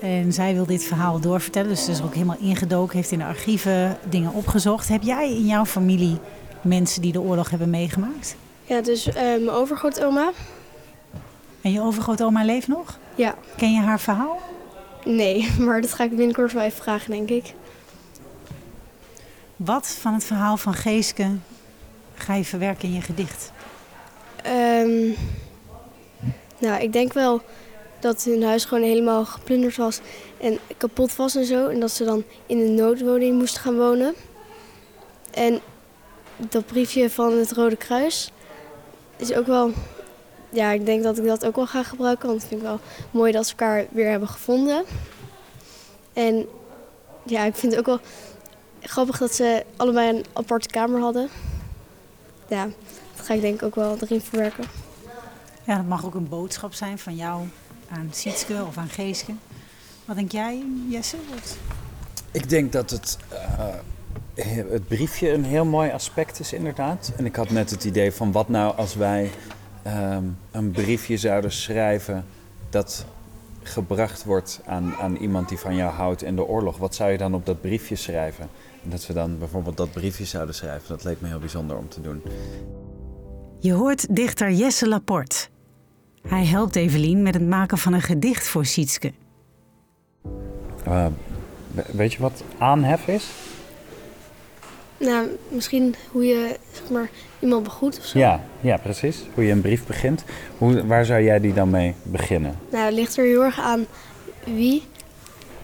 En 0.00 0.32
zij 0.32 0.54
wil 0.54 0.66
dit 0.66 0.84
verhaal 0.84 1.20
doorvertellen. 1.20 1.68
Dus 1.68 1.84
ze 1.84 1.90
is 1.90 2.02
ook 2.02 2.14
helemaal 2.14 2.38
ingedoken, 2.40 2.96
heeft 2.96 3.10
in 3.10 3.18
de 3.18 3.24
archieven 3.24 3.98
dingen 4.08 4.32
opgezocht. 4.32 4.88
Heb 4.88 5.02
jij 5.02 5.30
in 5.30 5.46
jouw 5.46 5.64
familie 5.64 6.18
mensen 6.62 7.02
die 7.02 7.12
de 7.12 7.20
oorlog 7.20 7.50
hebben 7.50 7.70
meegemaakt? 7.70 8.36
Ja, 8.64 8.80
dus 8.80 9.06
eh, 9.08 9.14
mijn 9.14 9.50
overgrootoma. 9.50 10.30
En 11.60 11.72
je 11.72 11.80
overgrootoma 11.80 12.44
leeft 12.44 12.68
nog? 12.68 12.98
Ja, 13.14 13.34
Ken 13.56 13.72
je 13.72 13.80
haar 13.80 14.00
verhaal? 14.00 14.38
nee, 15.04 15.50
maar 15.66 15.80
dat 15.80 15.92
ga 15.92 16.04
ik 16.04 16.16
binnenkort 16.16 16.52
wel 16.52 16.62
even 16.62 16.82
vragen, 16.82 17.10
denk 17.10 17.28
ik. 17.30 17.54
Wat 19.56 19.86
van 19.86 20.12
het 20.14 20.24
verhaal 20.24 20.56
van 20.56 20.74
Geeske 20.74 21.28
ga 22.14 22.34
je 22.34 22.44
verwerken 22.44 22.88
in 22.88 22.94
je 22.94 23.00
gedicht? 23.00 23.52
Ehm, 24.42 25.08
nou, 26.58 26.82
ik 26.82 26.92
denk 26.92 27.12
wel 27.12 27.42
dat 28.00 28.24
hun 28.24 28.42
huis 28.42 28.64
gewoon 28.64 28.84
helemaal 28.84 29.24
geplunderd 29.24 29.76
was 29.76 30.00
en 30.40 30.58
kapot 30.76 31.16
was 31.16 31.34
en 31.34 31.44
zo. 31.44 31.68
En 31.68 31.80
dat 31.80 31.90
ze 31.90 32.04
dan 32.04 32.24
in 32.46 32.58
een 32.58 32.74
noodwoning 32.74 33.38
moesten 33.38 33.60
gaan 33.60 33.76
wonen. 33.76 34.14
En 35.30 35.60
dat 36.38 36.66
briefje 36.66 37.10
van 37.10 37.32
het 37.32 37.52
Rode 37.52 37.76
Kruis 37.76 38.30
is 39.16 39.32
ook 39.32 39.46
wel... 39.46 39.72
Ja, 40.50 40.70
ik 40.70 40.86
denk 40.86 41.02
dat 41.02 41.18
ik 41.18 41.24
dat 41.26 41.46
ook 41.46 41.56
wel 41.56 41.66
ga 41.66 41.82
gebruiken. 41.82 42.28
Want 42.28 42.42
ik 42.42 42.48
vind 42.48 42.60
het 42.60 42.70
wel 42.70 42.80
mooi 43.10 43.32
dat 43.32 43.44
ze 43.46 43.50
elkaar 43.50 43.86
weer 43.90 44.10
hebben 44.10 44.28
gevonden. 44.28 44.84
En 46.12 46.46
ja, 47.24 47.44
ik 47.44 47.54
vind 47.54 47.72
het 47.72 47.80
ook 47.80 47.86
wel 47.86 48.00
grappig 48.82 49.18
dat 49.18 49.34
ze 49.34 49.64
allebei 49.76 50.08
een 50.16 50.24
aparte 50.32 50.68
kamer 50.68 51.00
hadden. 51.00 51.28
Ja, 52.48 52.64
dat 53.16 53.26
ga 53.26 53.34
ik 53.34 53.40
denk 53.40 53.54
ik 53.54 53.62
ook 53.62 53.74
wel 53.74 53.96
erin 54.00 54.20
verwerken. 54.20 54.64
Ja, 55.64 55.76
dat 55.76 55.86
mag 55.86 56.04
ook 56.04 56.14
een 56.14 56.28
boodschap 56.28 56.74
zijn 56.74 56.98
van 56.98 57.16
jou 57.16 57.48
aan 57.90 58.08
Sietske 58.12 58.64
of 58.68 58.76
aan 58.76 58.88
Geeske. 58.88 59.32
Wat 60.04 60.16
denk 60.16 60.32
jij, 60.32 60.64
Jesse? 60.88 61.16
Wat- 61.34 61.56
Ik 62.30 62.48
denk 62.48 62.72
dat 62.72 62.90
het, 62.90 63.16
eh, 63.28 63.68
het 64.46 64.88
briefje 64.88 65.32
een 65.32 65.44
heel 65.44 65.64
mooi 65.64 65.90
aspect 65.90 66.40
is, 66.40 66.52
inderdaad. 66.52 67.12
En 67.16 67.24
ik 67.26 67.36
had 67.36 67.50
net 67.50 67.70
het 67.70 67.84
idee 67.84 68.12
van 68.12 68.32
wat 68.32 68.48
nou 68.48 68.76
als 68.76 68.94
wij 68.94 69.30
ehm, 69.82 70.24
een 70.50 70.70
briefje 70.70 71.16
zouden 71.16 71.52
schrijven 71.52 72.24
dat 72.70 73.04
gebracht 73.62 74.24
wordt 74.24 74.60
aan, 74.66 74.94
aan 75.00 75.16
iemand 75.16 75.48
die 75.48 75.58
van 75.58 75.74
jou 75.76 75.92
houdt 75.92 76.22
in 76.22 76.36
de 76.36 76.44
oorlog. 76.46 76.76
Wat 76.76 76.94
zou 76.94 77.10
je 77.10 77.18
dan 77.18 77.34
op 77.34 77.46
dat 77.46 77.60
briefje 77.60 77.96
schrijven? 77.96 78.48
En 78.84 78.90
dat 78.90 79.06
we 79.06 79.12
dan 79.12 79.38
bijvoorbeeld 79.38 79.76
dat 79.76 79.92
briefje 79.92 80.24
zouden 80.24 80.54
schrijven, 80.54 80.88
dat 80.88 81.04
leek 81.04 81.20
me 81.20 81.28
heel 81.28 81.38
bijzonder 81.38 81.76
om 81.76 81.88
te 81.88 82.00
doen. 82.00 82.22
Je 83.60 83.72
hoort 83.72 84.14
dichter 84.16 84.52
Jesse 84.52 84.88
Laporte. 84.88 85.46
Hij 86.28 86.44
helpt 86.46 86.76
Evelien 86.76 87.22
met 87.22 87.34
het 87.34 87.46
maken 87.48 87.78
van 87.78 87.92
een 87.92 88.02
gedicht 88.02 88.46
voor 88.48 88.66
Sietske. 88.66 89.12
Eh, 90.84 91.06
we- 91.74 91.84
weet 91.92 92.12
je 92.12 92.20
wat 92.22 92.42
aanhef 92.58 93.06
is? 93.08 93.26
Nou, 94.98 95.28
misschien 95.48 95.94
hoe 96.10 96.26
je 96.26 96.56
zeg 96.72 96.90
maar, 96.90 97.08
iemand 97.38 97.62
begroet 97.62 97.98
of 97.98 98.04
zo. 98.04 98.18
Ja, 98.18 98.44
ja, 98.60 98.76
precies. 98.76 99.22
Hoe 99.34 99.44
je 99.44 99.52
een 99.52 99.60
brief 99.60 99.86
begint. 99.86 100.24
Hoe, 100.58 100.86
waar 100.86 101.04
zou 101.04 101.22
jij 101.22 101.40
die 101.40 101.52
dan 101.52 101.70
mee 101.70 101.94
beginnen? 102.02 102.58
Nou, 102.70 102.84
het 102.84 102.94
ligt 102.94 103.16
er 103.16 103.24
heel 103.24 103.42
erg 103.44 103.60
aan 103.60 103.86
wie. 104.44 104.82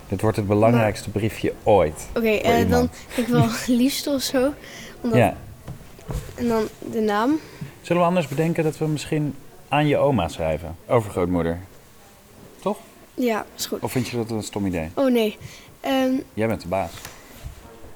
Dit 0.08 0.20
wordt 0.20 0.36
het 0.36 0.46
belangrijkste 0.46 1.10
briefje 1.10 1.52
ooit. 1.62 2.06
Oké, 2.16 2.38
Voor 2.42 2.52
eh, 2.52 2.70
dan 2.70 2.88
ik 3.14 3.26
wel 3.26 3.46
liefst 3.66 4.06
of 4.06 4.22
zo. 4.22 4.52
Omdat, 5.00 5.18
Ja. 5.18 5.36
En 6.34 6.48
dan 6.48 6.64
de 6.92 7.00
naam. 7.00 7.40
Zullen 7.82 8.02
we 8.02 8.08
anders 8.08 8.28
bedenken 8.28 8.64
dat 8.64 8.78
we 8.78 8.86
misschien 8.86 9.34
aan 9.68 9.86
je 9.86 9.96
oma 9.96 10.28
schrijven? 10.28 10.76
Overgrootmoeder. 10.88 11.58
Toch? 12.62 12.78
Ja, 13.14 13.46
is 13.56 13.66
goed. 13.66 13.80
Of 13.82 13.92
vind 13.92 14.08
je 14.08 14.16
dat 14.16 14.30
een 14.30 14.42
stom 14.42 14.66
idee? 14.66 14.88
Oh 14.94 15.10
nee. 15.12 15.36
Ehm, 15.80 16.12
Jij 16.34 16.46
bent 16.46 16.62
de 16.62 16.68
baas. 16.68 16.90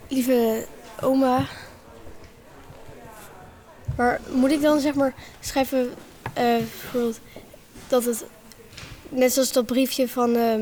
lieve 0.08 0.64
oma. 1.02 1.46
Maar 3.96 4.20
moet 4.32 4.50
ik 4.50 4.60
dan 4.62 4.80
zeg 4.80 4.94
maar 4.94 5.14
schrijven, 5.40 5.90
eh, 6.32 6.56
bijvoorbeeld, 6.56 7.20
dat 7.88 8.04
het 8.04 8.24
net 9.08 9.32
zoals 9.32 9.52
dat 9.52 9.66
briefje 9.66 10.08
van 10.08 10.36
ehm, 10.36 10.60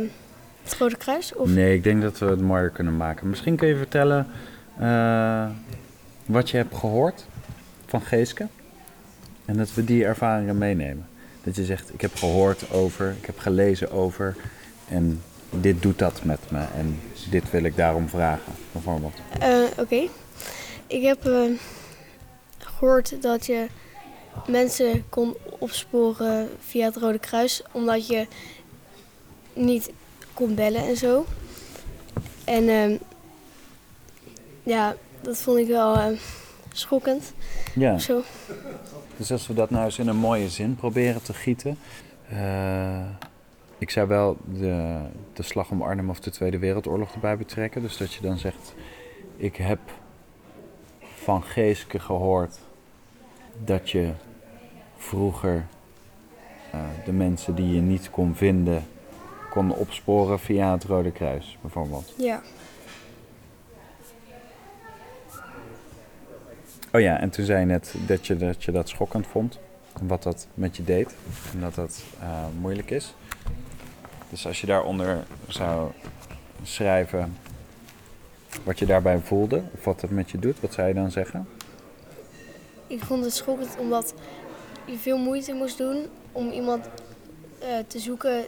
het 0.62 0.74
Rode 0.78 0.96
Kruis? 0.96 1.34
Of, 1.34 1.48
Nee, 1.48 1.74
ik 1.74 1.82
denk 1.82 2.02
dat 2.02 2.18
we 2.18 2.26
het 2.26 2.40
mooier 2.40 2.70
kunnen 2.70 2.96
maken. 2.96 3.28
Misschien 3.28 3.56
kun 3.56 3.68
je 3.68 3.76
vertellen 3.76 4.26
eh, 4.78 5.46
wat 6.26 6.50
je 6.50 6.56
hebt 6.56 6.74
gehoord 6.74 7.24
van 7.86 8.00
Geeske. 8.00 8.46
En 9.44 9.56
dat 9.56 9.74
we 9.74 9.84
die 9.84 10.04
ervaringen 10.04 10.58
meenemen. 10.58 11.06
Dat 11.42 11.56
je 11.56 11.64
zegt, 11.64 11.94
ik 11.94 12.00
heb 12.00 12.14
gehoord 12.14 12.70
over, 12.72 13.14
ik 13.20 13.26
heb 13.26 13.38
gelezen 13.38 13.90
over. 13.92 14.36
En 14.88 15.22
dit 15.50 15.82
doet 15.82 15.98
dat 15.98 16.24
met 16.24 16.40
me. 16.48 16.64
En 16.76 17.00
dit 17.30 17.50
wil 17.50 17.62
ik 17.62 17.76
daarom 17.76 18.08
vragen, 18.08 18.52
bijvoorbeeld. 18.72 19.14
Eh, 19.40 19.62
Oké. 19.78 20.08
Ik 20.86 21.02
heb 21.02 21.26
eh, 21.26 21.50
gehoord 22.58 23.22
dat 23.22 23.46
je 23.46 23.66
mensen 24.46 25.08
kon 25.08 25.34
opsporen 25.58 26.48
via 26.60 26.84
het 26.84 26.96
Rode 26.96 27.18
Kruis, 27.18 27.62
omdat 27.72 28.06
je 28.06 28.26
niet 29.52 29.90
kon 30.34 30.54
bellen 30.54 30.86
en 30.86 30.96
zo. 30.96 31.26
En 32.44 32.68
ehm, 32.68 32.96
ja, 34.62 34.96
dat 35.20 35.36
vond 35.36 35.58
ik 35.58 35.66
wel 35.66 35.96
ehm, 35.96 36.14
schokkend. 36.72 37.32
Ja. 37.74 37.98
Zo. 37.98 38.22
Dus 39.16 39.32
als 39.32 39.46
we 39.46 39.54
dat 39.54 39.70
nou 39.70 39.84
eens 39.84 39.98
in 39.98 40.08
een 40.08 40.16
mooie 40.16 40.48
zin 40.48 40.76
proberen 40.76 41.22
te 41.22 41.34
gieten. 41.34 41.78
eh, 42.28 43.06
ik 43.78 43.90
zou 43.90 44.08
wel 44.08 44.36
de, 44.44 44.98
de 45.32 45.42
slag 45.42 45.70
om 45.70 45.82
Arnhem 45.82 46.10
of 46.10 46.20
de 46.20 46.30
Tweede 46.30 46.58
Wereldoorlog 46.58 47.14
erbij 47.14 47.36
betrekken. 47.36 47.82
Dus 47.82 47.96
dat 47.96 48.12
je 48.12 48.20
dan 48.20 48.38
zegt, 48.38 48.74
ik 49.36 49.56
heb 49.56 49.78
van 51.26 51.42
Geeske 51.42 51.98
gehoord 51.98 52.58
dat 53.64 53.90
je 53.90 54.12
vroeger 54.96 55.66
eh, 56.70 56.80
de 57.04 57.12
mensen 57.12 57.54
die 57.54 57.74
je 57.74 57.80
niet 57.80 58.10
kon 58.10 58.34
vinden, 58.34 58.86
kon 59.50 59.74
opsporen 59.74 60.38
via 60.38 60.72
het 60.72 60.84
Rode 60.84 61.10
Kruis, 61.10 61.58
bijvoorbeeld. 61.60 62.14
Ja. 62.18 62.42
Oh 66.92 67.00
ja, 67.00 67.20
en 67.20 67.30
toen 67.30 67.44
zei 67.44 67.60
je 67.60 67.66
net 67.66 67.94
dat 68.06 68.26
je 68.26 68.36
dat, 68.36 68.64
je 68.64 68.72
dat 68.72 68.88
schokkend 68.88 69.26
vond. 69.26 69.58
En 70.00 70.06
wat 70.06 70.22
dat 70.22 70.46
met 70.54 70.76
je 70.76 70.84
deed. 70.84 71.14
En 71.52 71.60
dat 71.60 71.74
dat 71.74 72.04
eh, 72.20 72.44
moeilijk 72.60 72.90
is. 72.90 73.14
Dus 74.30 74.46
als 74.46 74.60
je 74.60 74.66
daaronder 74.66 75.24
zou 75.48 75.90
schrijven 76.62 77.36
wat 78.64 78.78
je 78.78 78.86
daarbij 78.86 79.18
voelde. 79.18 79.62
Of 79.74 79.84
wat 79.84 80.00
het 80.00 80.10
met 80.10 80.30
je 80.30 80.38
doet. 80.38 80.60
Wat 80.60 80.72
zou 80.72 80.88
je 80.88 80.94
dan 80.94 81.10
zeggen? 81.10 81.48
Ik 82.86 83.02
vond 83.04 83.24
het 83.24 83.34
schokkend 83.34 83.76
omdat 83.78 84.14
je 84.84 84.96
veel 84.98 85.18
moeite 85.18 85.52
moest 85.52 85.78
doen 85.78 86.06
om 86.32 86.50
iemand 86.50 86.88
eh, 87.58 87.68
te 87.86 87.98
zoeken 87.98 88.44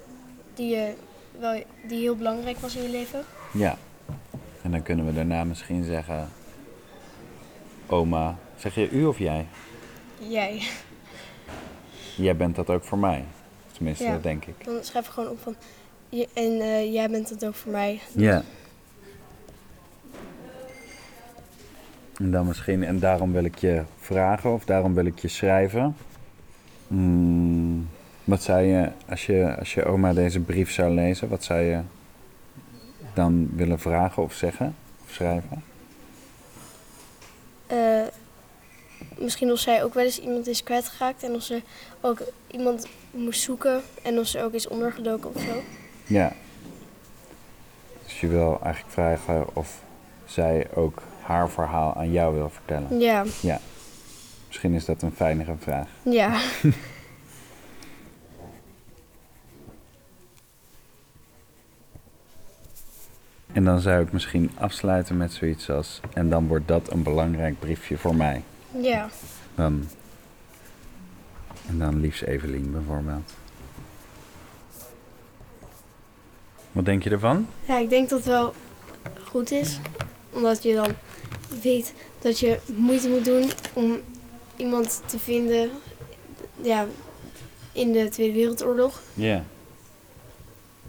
die, 0.55 0.77
je 0.77 0.93
wel, 1.39 1.63
die 1.89 1.99
heel 2.01 2.17
belangrijk 2.17 2.59
was 2.59 2.77
in 2.77 2.83
je 2.83 2.89
leven. 2.89 3.25
Ja. 3.53 3.77
En 4.63 4.71
dan 4.71 4.83
kunnen 4.83 5.07
we 5.07 5.13
daarna 5.15 5.45
misschien 5.45 5.85
zeggen... 5.85 6.29
Oma, 7.87 8.39
zeg 8.57 8.75
je 8.75 8.91
u 8.91 9.05
of 9.05 9.19
jij? 9.19 9.47
Jij. 10.19 10.63
Jij 12.17 12.37
bent 12.37 12.57
dat 12.57 12.71
ook 12.71 12.85
voor 12.85 12.99
mij. 12.99 13.25
Tenminste, 13.73 14.05
Ja. 14.05 14.13
dat 14.13 14.23
denk 14.23 14.45
ik. 14.45 14.65
Dan 14.65 14.85
schrijf 14.85 15.07
je 15.07 15.13
gewoon 15.13 15.31
op 15.31 15.41
van... 15.43 15.55
je- 16.09 16.29
en 16.35 16.61
eh, 16.61 16.93
jij 16.93 17.11
bent 17.11 17.29
het 17.29 17.47
ook 17.47 17.55
voor 17.55 17.73
mij. 17.73 18.01
Ja. 18.13 18.43
En 22.19 22.31
dan 22.31 22.47
misschien, 22.47 22.85
en 22.85 22.99
daarom 22.99 23.33
wil 23.33 23.45
ik 23.45 23.59
je 23.59 23.83
vragen 23.99 24.53
of 24.53 24.65
daarom 24.65 24.95
wil 24.95 25.05
ik 25.05 25.19
je 25.19 25.29
schrijven. 25.29 25.97
Hmm, 26.89 27.89
wat 28.25 28.43
zou 28.43 28.61
je 28.61 28.91
als, 29.09 29.27
je, 29.27 29.57
als 29.59 29.75
je 29.75 29.85
oma 29.85 30.13
deze 30.13 30.41
brief 30.41 30.71
zou 30.71 30.95
lezen, 30.95 31.29
wat 31.29 31.45
zou 31.45 31.61
je 31.61 31.81
dan 33.15 33.51
willen 33.55 33.79
vragen 33.79 34.23
of 34.23 34.35
zeggen 34.35 34.75
of 35.05 35.13
schrijven? 35.13 35.63
Eh, 37.67 38.03
misschien 39.19 39.53
of 39.53 39.59
zij 39.59 39.85
ook 39.85 39.95
wel 39.95 40.05
eens 40.05 40.21
iemand 40.21 40.47
is 40.47 40.63
kwijtgeraakt. 40.63 41.23
En 41.23 41.35
of 41.35 41.43
ze 41.43 41.63
ook 42.01 42.23
iemand 42.47 42.87
moest 43.11 43.43
zoeken. 43.43 43.83
En 44.03 44.19
of 44.19 44.27
ze 44.27 44.43
ook 44.43 44.53
is 44.53 44.69
ondergedoken 44.69 45.35
of 45.35 45.41
zo. 45.41 45.63
Ja. 46.07 46.33
Dus 48.05 48.21
je 48.21 48.27
wil 48.27 48.59
eigenlijk 48.63 48.93
vragen 48.93 49.57
of 49.57 49.83
zij 50.25 50.67
ook 50.75 51.03
haar 51.29 51.51
verhaal 51.51 51.95
aan 51.95 52.13
jou 52.13 52.35
wil 52.35 52.51
vertellen. 52.51 52.99
Ja. 52.99 53.25
Ja. 53.41 53.61
Misschien 54.47 54.73
is 54.73 54.85
dat 54.85 55.03
een 55.03 55.13
fijnere 55.13 55.55
vraag. 55.59 55.89
Ja. 56.03 56.41
En 63.53 63.65
dan 63.65 63.81
zou 63.81 64.03
ik 64.03 64.13
misschien 64.13 64.51
afsluiten 64.55 65.17
met 65.17 65.33
zoiets 65.33 65.71
als... 65.71 66.01
En 66.15 66.31
dan 66.31 66.47
wordt 66.47 66.69
dat 66.69 66.93
een 66.93 67.03
belangrijk 67.03 67.59
briefje 67.59 67.99
voor 67.99 68.15
mij. 68.15 68.43
Ja. 68.81 69.09
Dan, 69.55 69.85
en 71.69 71.79
dan 71.79 72.01
liefst 72.01 72.23
Evelien 72.23 72.73
bijvoorbeeld. 72.73 73.33
Wat 76.73 76.85
denk 76.85 77.03
je 77.03 77.11
ervan? 77.11 77.47
Ja, 77.65 77.79
ik 77.79 77.89
denk 77.89 78.09
dat 78.09 78.19
het 78.19 78.29
wel 78.29 78.55
goed 79.25 79.51
is. 79.51 79.81
Omdat 80.31 80.63
je 80.63 80.75
dan 80.75 80.95
weet 81.63 81.95
dat 82.21 82.39
je 82.39 82.59
moeite 82.77 83.09
moet 83.09 83.25
doen 83.25 83.51
om 83.73 84.01
iemand 84.57 85.03
te 85.07 85.19
vinden 85.19 85.71
ja, 86.61 86.87
in 87.73 87.93
de 87.93 88.09
Tweede 88.09 88.33
Wereldoorlog. 88.35 89.03
Ja. 89.15 89.45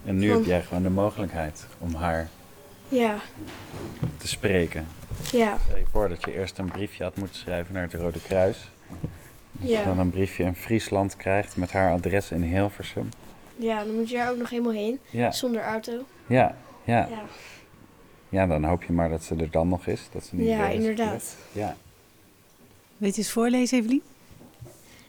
En 0.05 0.17
nu 0.17 0.31
heb 0.31 0.45
jij 0.45 0.61
gewoon 0.61 0.83
de 0.83 0.89
mogelijkheid 0.89 1.65
om 1.77 1.93
haar 1.95 2.29
Ja, 2.89 3.19
te 4.17 4.27
spreken. 4.27 4.87
ja, 5.31 5.57
Stel 5.65 5.77
je 5.77 5.85
voor 5.91 6.09
dat 6.09 6.25
je 6.25 6.33
eerst 6.33 6.57
een 6.57 6.71
briefje 6.71 7.03
had 7.03 7.15
moeten 7.15 7.35
schrijven 7.37 7.73
naar 7.73 7.83
het 7.83 7.93
Rode 7.93 8.21
Kruis. 8.21 8.57
Dat 9.51 9.69
je 9.69 9.75
ja. 9.75 9.83
dan 9.83 9.99
een 9.99 10.09
briefje 10.09 10.43
in 10.43 10.55
Friesland 10.55 11.15
krijgt 11.15 11.55
met 11.57 11.71
haar 11.71 11.91
adres 11.91 12.31
in 12.31 12.41
Hilversum. 12.41 13.09
Ja, 13.55 13.83
dan 13.83 13.95
moet 13.95 14.09
je 14.09 14.15
daar 14.15 14.31
ook 14.31 14.37
nog 14.37 14.49
helemaal 14.49 14.71
heen. 14.71 14.99
Ja, 15.09 15.31
Zonder 15.31 15.61
auto. 15.61 15.91
ja, 16.27 16.57
ja. 16.83 17.07
Ja, 17.09 17.21
Ja, 18.29 18.47
dan 18.47 18.63
hoop 18.63 18.83
je 18.83 18.93
maar 18.93 19.09
dat 19.09 19.23
ze 19.23 19.35
er 19.35 19.51
dan 19.51 19.67
nog 19.67 19.87
is. 19.87 20.01
Dat 20.11 20.23
ze 20.23 20.35
niet 20.35 20.47
ja 20.47 20.67
inderdaad. 20.67 21.35
Ja. 21.51 21.75
Weet 22.97 23.15
je 23.15 23.21
eens 23.21 23.31
voorlezen, 23.31 23.77
Evelien? 23.77 24.01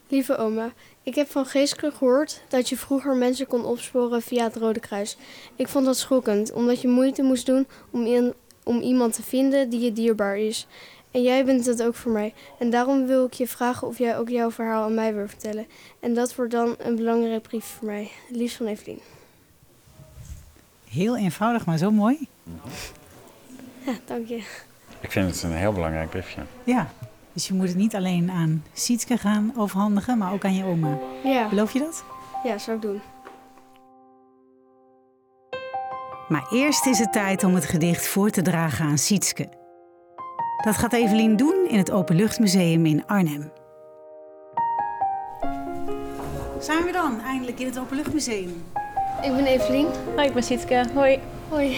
Lieve 0.08 0.36
oma, 0.36 0.72
ik 1.02 1.14
heb 1.14 1.30
van 1.30 1.46
Geeske 1.46 1.90
gehoord 1.90 2.42
dat 2.48 2.68
je 2.68 2.76
vroeger 2.76 3.16
mensen 3.16 3.46
kon 3.46 3.64
opsporen 3.64 4.22
via 4.22 4.44
het 4.44 4.56
Rode 4.56 4.80
Kruis. 4.80 5.16
Ik 5.56 5.68
vond 5.68 5.84
dat 5.84 5.96
schokkend, 5.96 6.52
omdat 6.52 6.80
je 6.80 6.88
moeite 6.88 7.22
moest 7.22 7.46
doen 7.46 7.66
om, 7.90 8.06
in- 8.06 8.32
om 8.64 8.80
iemand 8.80 9.12
te 9.14 9.22
vinden 9.22 9.70
die 9.70 9.80
je 9.80 9.92
dierbaar 9.92 10.38
is. 10.38 10.66
En 11.10 11.22
jij 11.22 11.44
bent 11.44 11.66
het 11.66 11.82
ook 11.82 11.94
voor 11.94 12.12
mij. 12.12 12.34
En 12.58 12.70
daarom 12.70 13.06
wil 13.06 13.24
ik 13.26 13.32
je 13.32 13.46
vragen 13.46 13.88
of 13.88 13.98
jij 13.98 14.18
ook 14.18 14.28
jouw 14.28 14.50
verhaal 14.50 14.84
aan 14.84 14.94
mij 14.94 15.14
wil 15.14 15.28
vertellen. 15.28 15.66
En 16.00 16.14
dat 16.14 16.34
wordt 16.34 16.52
dan 16.52 16.74
een 16.78 16.96
belangrijke 16.96 17.48
brief 17.48 17.64
voor 17.64 17.86
mij. 17.86 18.10
Liefst 18.28 18.56
van 18.56 18.66
Evelien. 18.66 19.00
Heel 20.88 21.16
eenvoudig, 21.16 21.66
maar 21.66 21.78
zo 21.78 21.90
mooi. 21.90 22.18
Ja, 23.90 23.96
dank 24.04 24.26
je. 24.28 24.36
Ik 25.00 25.10
vind 25.10 25.30
het 25.30 25.42
een 25.42 25.52
heel 25.52 25.72
belangrijk 25.72 26.10
briefje. 26.10 26.40
Ja, 26.64 26.90
dus 27.32 27.48
je 27.48 27.54
moet 27.54 27.68
het 27.68 27.76
niet 27.76 27.94
alleen 27.94 28.30
aan 28.30 28.64
Sietske 28.72 29.16
gaan 29.16 29.52
overhandigen, 29.56 30.18
maar 30.18 30.32
ook 30.32 30.44
aan 30.44 30.54
je 30.54 30.64
oma. 30.64 30.98
Ja, 31.24 31.48
Beloof 31.48 31.72
je 31.72 31.78
dat? 31.78 32.04
ja 32.44 32.58
zou 32.58 32.76
ik 32.76 32.82
doen. 32.82 33.00
Maar 36.28 36.46
eerst 36.50 36.86
is 36.86 36.98
het 36.98 37.12
tijd 37.12 37.44
om 37.44 37.54
het 37.54 37.64
gedicht 37.64 38.06
voor 38.08 38.30
te 38.30 38.42
dragen 38.42 38.84
aan 38.86 38.98
Sietske. 38.98 39.48
Dat 40.64 40.76
gaat 40.76 40.92
Evelien 40.92 41.36
doen 41.36 41.66
in 41.68 41.78
het 41.78 41.90
Openluchtmuseum 41.90 42.86
in 42.86 43.06
Arnhem. 43.06 43.52
Zijn 46.60 46.84
we 46.84 46.92
dan 46.92 47.20
eindelijk 47.20 47.58
in 47.58 47.66
het 47.66 47.78
Openluchtmuseum? 47.78 48.62
Ik 49.22 49.32
ben 49.34 49.46
Evelien. 49.46 49.86
Hoi, 50.14 50.26
ik 50.26 50.34
ben 50.34 50.42
Sietke. 50.42 50.84
Hoi. 50.94 51.18
Hoi. 51.48 51.76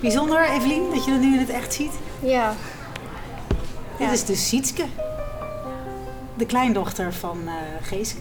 Bijzonder, 0.00 0.48
Evelien, 0.50 0.82
dat 0.94 1.04
je 1.04 1.10
dat 1.10 1.20
nu 1.20 1.32
in 1.32 1.38
het 1.38 1.48
echt 1.50 1.74
ziet. 1.74 1.92
Ja, 2.20 2.52
Dit 3.98 4.10
is 4.12 4.24
dus 4.24 4.48
Sietske. 4.48 4.84
De 6.34 6.46
kleindochter 6.46 7.12
van 7.12 7.38
eh 7.46 7.52
Geeske. 7.82 8.20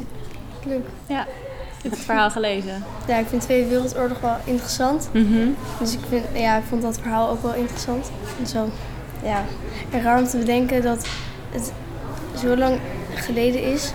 leuk. 0.65 0.85
Ja, 1.07 1.21
ik 1.21 1.81
heb 1.83 1.91
het 1.91 1.99
verhaal 2.01 2.29
gelezen. 2.31 2.83
Ja, 3.07 3.17
ik 3.17 3.27
vind 3.27 3.41
de 3.41 3.47
Tweede 3.47 3.69
Wereldoorlog 3.69 4.19
wel 4.19 4.35
interessant. 4.43 5.09
Mhm. 5.11 5.47
Dus 5.79 5.93
ik, 5.93 5.99
vind, 6.09 6.25
ja, 6.33 6.57
ik 6.57 6.63
vond 6.69 6.81
dat 6.81 6.99
verhaal 6.99 7.29
ook 7.29 7.41
wel 7.41 7.53
interessant. 7.53 8.11
En 8.39 8.47
zo, 8.47 8.69
ja, 9.23 9.43
en 9.91 10.01
raar 10.01 10.19
om 10.19 10.27
te 10.27 10.37
bedenken 10.37 10.81
dat 10.81 11.07
het 11.51 11.71
zo 12.39 12.57
lang 12.57 12.79
geleden 13.15 13.63
is, 13.63 13.91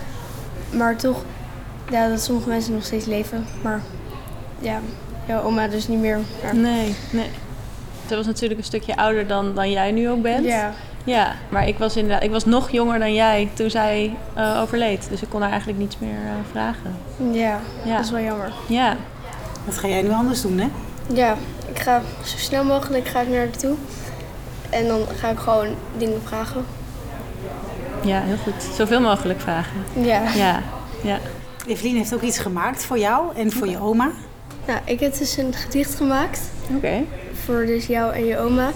maar 0.73 0.95
toch, 0.95 1.23
ja, 1.89 2.07
dat 2.09 2.21
sommige 2.21 2.49
mensen 2.49 2.73
nog 2.73 2.83
steeds 2.85 3.05
leven. 3.05 3.45
Maar 3.63 3.81
ja, 4.59 4.79
jouw 5.27 5.41
oma 5.43 5.67
dus 5.67 5.87
niet 5.87 5.99
meer. 5.99 6.19
Maar, 6.43 6.55
Nee, 6.55 6.95
nee. 7.11 7.29
Ze 8.11 8.17
was 8.17 8.25
natuurlijk 8.25 8.59
een 8.59 8.65
stukje 8.65 8.95
ouder 8.97 9.27
dan, 9.27 9.55
dan 9.55 9.71
jij 9.71 9.91
nu 9.91 10.09
ook 10.09 10.21
bent. 10.21 10.45
ja, 10.45 10.73
Ja, 11.03 11.35
maar 11.49 11.67
ik 11.67 11.77
was 11.77 11.95
inderdaad, 11.95 12.23
ik 12.23 12.31
was 12.31 12.45
nog 12.45 12.71
jonger 12.71 12.99
dan 12.99 13.13
jij 13.13 13.49
toen 13.53 13.69
zij 13.69 14.15
eh, 14.33 14.59
overleed. 14.61 15.07
Dus 15.09 15.21
ik 15.21 15.29
kon 15.29 15.41
haar 15.41 15.49
eigenlijk 15.49 15.79
niets 15.79 15.97
meer 15.99 16.09
eh, 16.25 16.31
vragen. 16.51 16.95
ja, 17.31 17.59
Ja. 17.83 17.95
dat 17.95 18.05
is 18.05 18.11
wel 18.11 18.21
jammer. 18.21 18.51
Ja, 18.67 18.95
Wat 19.65 19.77
ga 19.77 19.87
jij 19.87 20.01
nu 20.01 20.09
anders 20.11 20.41
doen, 20.41 20.59
hè? 20.59 20.67
Ja, 21.13 21.35
ik 21.73 21.79
ga 21.79 22.01
zo 22.25 22.37
snel 22.37 22.63
mogelijk 22.63 23.07
ga 23.07 23.21
ik 23.21 23.27
naar 23.27 23.37
haar 23.37 23.49
toe. 23.49 23.75
En 24.69 24.87
dan 24.87 25.01
ga 25.17 25.29
ik 25.29 25.37
gewoon 25.39 25.67
dingen 25.97 26.21
vragen. 26.25 26.65
ja, 28.03 28.21
heel 28.21 28.37
goed. 28.37 28.63
Zoveel 28.75 29.01
mogelijk 29.01 29.39
vragen. 29.41 29.77
Ja. 29.93 30.21
Ja, 30.35 30.61
ja. 31.03 31.17
Evelien 31.67 31.95
heeft 31.95 32.13
ook 32.13 32.21
iets 32.21 32.39
gemaakt 32.39 32.85
voor 32.85 32.97
jou 32.99 33.35
en 33.35 33.51
voor 33.51 33.67
je 33.67 33.79
oma. 33.81 34.11
Nou, 34.67 34.79
ik 34.85 34.99
heb 34.99 35.17
dus 35.17 35.37
een 35.37 35.53
gedicht 35.53 35.95
gemaakt 35.95 36.41
Oké. 36.75 37.03
Voor 37.51 37.65
dus 37.65 37.85
jou 37.85 38.13
en 38.13 38.25
je 38.25 38.37
oma. 38.37 38.71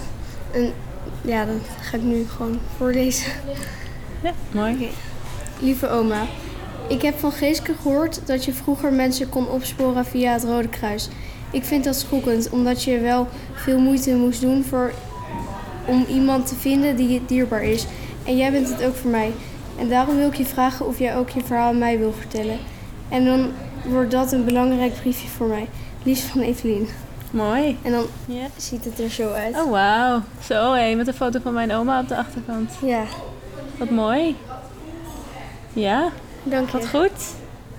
En 0.51 0.73
ja, 1.21 1.45
dat 1.45 1.55
ga 1.81 1.97
ik 1.97 2.03
nu 2.03 2.25
gewoon 2.27 2.59
voorlezen. 2.77 3.31
Ja, 4.23 4.31
mooi. 4.51 4.89
Lieve 5.59 5.89
oma, 5.89 6.25
Ik 6.88 7.01
heb 7.01 7.19
van 7.19 7.31
Geeske 7.31 7.73
gehoord 7.81 8.21
dat 8.25 8.45
je 8.45 8.53
vroeger 8.53 8.93
mensen 8.93 9.29
kon 9.29 9.49
opsporen 9.49 10.05
via 10.05 10.33
het 10.33 10.43
Rode 10.43 10.67
Kruis. 10.67 11.09
Ik 11.51 11.63
vind 11.63 11.83
dat 11.83 11.95
schokkend, 11.95 12.49
omdat 12.49 12.83
je 12.83 12.99
wel 12.99 13.27
veel 13.53 13.79
moeite 13.79 14.15
moest 14.15 14.41
doen 14.41 14.63
voor, 14.63 14.91
om 15.85 16.05
iemand 16.09 16.47
te 16.47 16.55
vinden 16.55 16.95
die 16.95 17.09
je 17.09 17.25
dierbaar 17.25 17.63
is. 17.63 17.85
En 18.23 18.38
jij 18.38 18.51
bent 18.51 18.69
het 18.69 18.83
ook 18.83 18.95
voor 18.95 19.11
mij. 19.11 19.31
En 19.79 19.89
daarom 19.89 20.15
wil 20.15 20.27
ik 20.27 20.35
je 20.35 20.45
vragen 20.45 20.88
of 20.88 20.99
jij 20.99 21.17
ook 21.17 21.29
je 21.29 21.43
verhaal 21.43 21.69
aan 21.69 21.77
mij 21.77 21.99
wil 21.99 22.13
vertellen. 22.13 22.57
En 23.09 23.25
dan 23.25 23.51
wordt 23.85 24.11
dat 24.11 24.31
een 24.31 24.45
belangrijk 24.45 24.93
briefje 24.93 25.27
voor 25.27 25.47
mij. 25.47 25.67
Liefst 26.03 26.23
van 26.23 26.41
Evelien. 26.41 26.88
Mooi. 27.35 27.77
En 27.81 27.91
dan 27.91 28.05
Ja. 28.25 28.45
ziet 28.57 28.85
het 28.85 28.99
er 28.99 29.09
zo 29.09 29.31
uit. 29.31 29.55
Oh, 29.55 29.71
wauw. 29.71 30.21
Zo, 30.43 30.73
hé, 30.73 30.95
met 30.95 31.07
een 31.07 31.13
foto 31.13 31.39
van 31.43 31.53
mijn 31.53 31.73
oma 31.73 31.99
op 32.01 32.07
de 32.07 32.17
achterkant. 32.17 32.71
Ja, 32.81 33.03
Wat 33.77 33.89
mooi. 33.89 34.35
Ja, 35.73 36.09
dank 36.43 36.69
je. 36.69 36.77
wat 36.77 36.89
goed. 36.89 37.33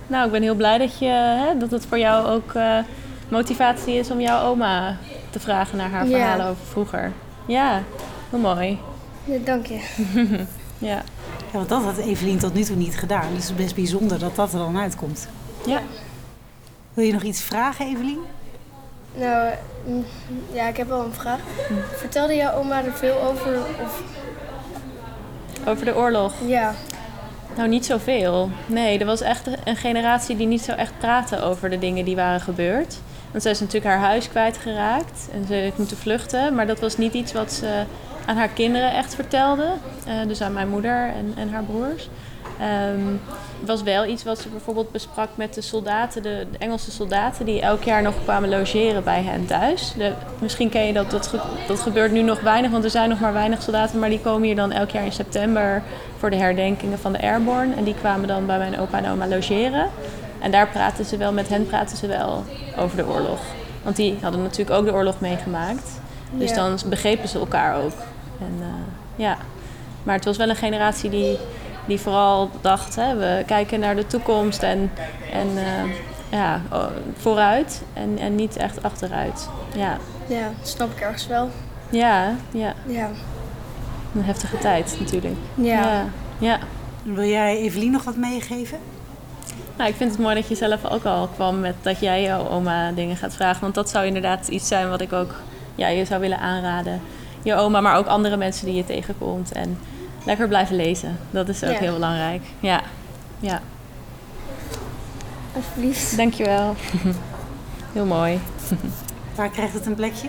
Nou, 0.07 0.25
ik 0.25 0.31
ben 0.31 0.41
heel 0.41 0.55
blij 0.55 0.77
dat, 0.77 0.99
je, 0.99 1.05
hè, 1.05 1.57
dat 1.57 1.71
het 1.71 1.85
voor 1.85 1.97
jou 1.99 2.27
ook 2.27 2.53
eh, 2.53 2.77
motivatie 3.29 3.93
is 3.95 4.11
om 4.11 4.19
jouw 4.21 4.43
oma 4.49 4.97
te 5.29 5.39
vragen 5.39 5.77
naar 5.77 5.89
haar 5.89 6.07
Ja. 6.07 6.17
verhalen 6.17 6.45
over 6.45 6.65
vroeger. 6.65 7.11
Ja, 7.45 7.81
heel 8.29 8.39
mooi. 8.39 8.79
Ja, 9.25 9.37
dank 9.45 9.65
je. 9.65 9.79
Ja. 10.79 10.95
Ja, 11.51 11.57
want 11.57 11.69
dat 11.69 11.83
had 11.83 11.97
Evelien 11.97 12.37
tot 12.37 12.53
nu 12.53 12.63
toe 12.63 12.75
niet 12.75 12.97
gedaan. 12.97 13.25
Dus 13.35 13.47
het 13.47 13.57
is 13.57 13.63
best 13.63 13.75
bijzonder 13.75 14.19
dat 14.19 14.35
dat 14.35 14.53
er 14.53 14.59
dan 14.59 14.77
uitkomt. 14.77 15.27
Ja. 15.65 15.79
Wil 16.93 17.05
je 17.05 17.13
nog 17.13 17.21
iets 17.23 17.41
vragen, 17.41 17.85
Evelien? 17.87 18.19
Nou, 19.19 19.53
mm, 19.85 20.05
ja, 20.53 20.67
ik 20.67 20.77
heb 20.77 20.87
wel 20.87 21.03
een 21.05 21.13
vraag. 21.13 21.39
Vertelde 21.95 22.35
jouw 22.35 22.53
oma 22.53 22.83
er 22.83 22.93
veel 22.93 23.21
over? 23.21 23.57
Of, 23.83 24.01
Over 25.67 25.85
de 25.85 25.95
oorlog. 25.95 26.33
ja, 26.45 26.73
Nou, 27.55 27.69
niet 27.69 27.85
zoveel. 27.85 28.49
Nee, 28.65 28.99
er 28.99 29.05
was 29.05 29.21
echt 29.21 29.47
een 29.63 29.75
generatie 29.75 30.35
die 30.35 30.47
niet 30.47 30.61
zo 30.61 30.71
echt 30.71 30.91
praatte 30.97 31.41
over 31.41 31.69
de 31.69 31.79
dingen 31.79 32.05
die 32.05 32.15
waren 32.15 32.41
gebeurd. 32.41 32.97
Want 33.31 33.43
zij 33.43 33.51
is 33.51 33.59
natuurlijk 33.59 33.93
haar 33.93 34.03
huis 34.03 34.29
kwijtgeraakt 34.29 35.29
en 35.33 35.45
ze 35.47 35.53
heeft 35.53 35.77
moeten 35.77 35.97
vluchten. 35.97 36.55
Maar 36.55 36.67
dat 36.67 36.79
was 36.79 36.97
niet 36.97 37.13
iets 37.13 37.33
wat 37.33 37.53
ze 37.53 37.83
aan 38.25 38.37
haar 38.37 38.49
kinderen 38.49 38.93
echt 38.93 39.15
vertelde. 39.15 39.67
Eh, 40.05 40.13
dus 40.27 40.41
aan 40.41 40.53
mijn 40.53 40.69
moeder 40.69 41.07
en, 41.17 41.33
en 41.37 41.49
haar 41.49 41.63
broers. 41.63 42.09
Ehm, 42.59 43.05
het 43.59 43.67
was 43.67 43.83
wel 43.83 44.05
iets 44.05 44.23
wat 44.23 44.39
ze 44.39 44.49
bijvoorbeeld 44.49 44.91
besprak 44.91 45.29
met 45.35 45.53
de 45.53 45.61
soldaten, 45.61 46.21
de, 46.23 46.47
de 46.51 46.57
Engelse 46.57 46.91
soldaten, 46.91 47.45
die 47.45 47.61
elk 47.61 47.83
jaar 47.83 48.01
nog 48.01 48.13
kwamen 48.23 48.49
logeren 48.49 49.03
bij 49.03 49.23
hen 49.23 49.45
thuis. 49.45 49.93
De, 49.97 50.11
misschien 50.39 50.69
ken 50.69 50.85
je 50.85 50.93
dat, 50.93 51.11
dat, 51.11 51.27
ge- 51.27 51.39
dat 51.67 51.79
gebeurt 51.79 52.11
nu 52.11 52.21
nog 52.21 52.39
weinig, 52.41 52.71
want 52.71 52.83
er 52.83 52.89
zijn 52.89 53.09
nog 53.09 53.19
maar 53.19 53.33
weinig 53.33 53.61
soldaten, 53.61 53.99
maar 53.99 54.09
die 54.09 54.19
komen 54.21 54.43
hier 54.47 54.55
dan 54.55 54.71
elk 54.71 54.89
jaar 54.89 55.05
in 55.05 55.11
september 55.11 55.83
voor 56.17 56.29
de 56.29 56.35
herdenkingen 56.35 56.99
van 56.99 57.11
de 57.11 57.21
Airborne. 57.21 57.75
En 57.75 57.83
die 57.83 57.95
kwamen 57.99 58.27
dan 58.27 58.45
bij 58.45 58.57
mijn 58.57 58.79
opa 58.79 58.97
en 58.97 59.11
oma 59.11 59.27
logeren. 59.27 59.87
En 60.39 60.51
daar 60.51 60.67
praten 60.67 61.05
ze 61.05 61.17
wel, 61.17 61.31
met 61.33 61.49
hen 61.49 61.65
praten 61.67 61.97
ze 61.97 62.07
wel 62.07 62.43
over 62.77 62.97
de 62.97 63.07
oorlog. 63.07 63.39
Want 63.83 63.95
die 63.95 64.17
hadden 64.21 64.41
natuurlijk 64.41 64.77
ook 64.79 64.85
de 64.85 64.93
oorlog 64.93 65.19
meegemaakt. 65.19 65.99
Dus 66.31 66.49
Ja. 66.49 66.55
dan 66.55 66.77
begrepen 66.89 67.29
ze 67.29 67.39
elkaar 67.39 67.75
ook. 67.83 67.91
En, 68.39 68.55
eh, 68.61 68.67
ja. 69.15 69.37
Maar 70.03 70.15
het 70.15 70.25
was 70.25 70.37
wel 70.37 70.49
een 70.49 70.55
generatie 70.55 71.09
die, 71.09 71.37
die 71.87 71.99
vooral 71.99 72.49
dacht, 72.61 72.95
hè, 72.95 73.15
we 73.15 73.43
kijken 73.45 73.79
naar 73.79 73.95
de 73.95 74.07
toekomst 74.07 74.63
en, 74.63 74.91
en 75.31 75.47
eh, 75.57 75.83
ja, 76.31 76.61
oh, 76.71 76.85
vooruit 77.17 77.81
en, 77.93 78.17
en 78.19 78.35
niet 78.35 78.55
echt 78.55 78.83
achteruit. 78.83 79.49
Ja, 79.75 79.97
ja, 80.27 80.49
snap 80.61 80.91
ik 80.91 81.01
ergens 81.01 81.27
wel. 81.27 81.49
ja, 81.89 82.35
ja. 82.51 82.73
Ja, 82.85 83.09
een 84.15 84.23
heftige 84.23 84.57
tijd 84.57 84.97
natuurlijk. 84.99 85.35
ja. 85.55 85.81
ja. 85.81 86.05
ja. 86.37 86.59
Wil 87.03 87.27
jij 87.27 87.57
Evelien 87.57 87.91
nog 87.91 88.03
wat 88.03 88.15
meegeven? 88.15 88.77
Nou, 89.77 89.89
ik 89.89 89.95
vind 89.95 90.11
het 90.11 90.19
mooi 90.19 90.35
dat 90.35 90.47
je 90.47 90.55
zelf 90.55 90.85
ook 90.85 91.03
al 91.03 91.27
kwam 91.27 91.59
met 91.59 91.75
dat 91.81 91.99
jij 91.99 92.21
jouw 92.21 92.49
oma 92.49 92.91
dingen 92.91 93.17
gaat 93.17 93.33
vragen. 93.33 93.61
Want 93.61 93.75
dat 93.75 93.89
zou 93.89 94.05
inderdaad 94.05 94.47
iets 94.47 94.67
zijn 94.67 94.89
wat 94.89 95.01
ik 95.01 95.13
ook 95.13 95.35
ja, 95.75 95.87
je 95.87 96.05
zou 96.05 96.21
willen 96.21 96.39
aanraden. 96.39 97.01
Je 97.41 97.55
oma, 97.55 97.81
maar 97.81 97.97
ook 97.97 98.07
andere 98.07 98.37
mensen 98.37 98.65
die 98.65 98.75
je 98.75 98.85
tegenkomt. 98.85 99.51
En 99.51 99.77
lekker 100.27 100.47
blijven 100.47 100.75
lezen. 100.75 101.17
Dat 101.31 101.49
is 101.49 101.63
ook 101.63 101.71
Ja. 101.71 101.77
heel 101.79 101.93
belangrijk. 101.93 102.41
Ja, 102.59 102.81
ja. 103.39 103.61
alsjeblieft. 105.55 106.17
Dankjewel. 106.17 106.75
heel 107.93 108.05
mooi. 108.05 108.39
Waar 109.35 109.49
krijgt 109.49 109.73
het 109.73 109.85
een 109.85 109.95
plekje? 109.95 110.27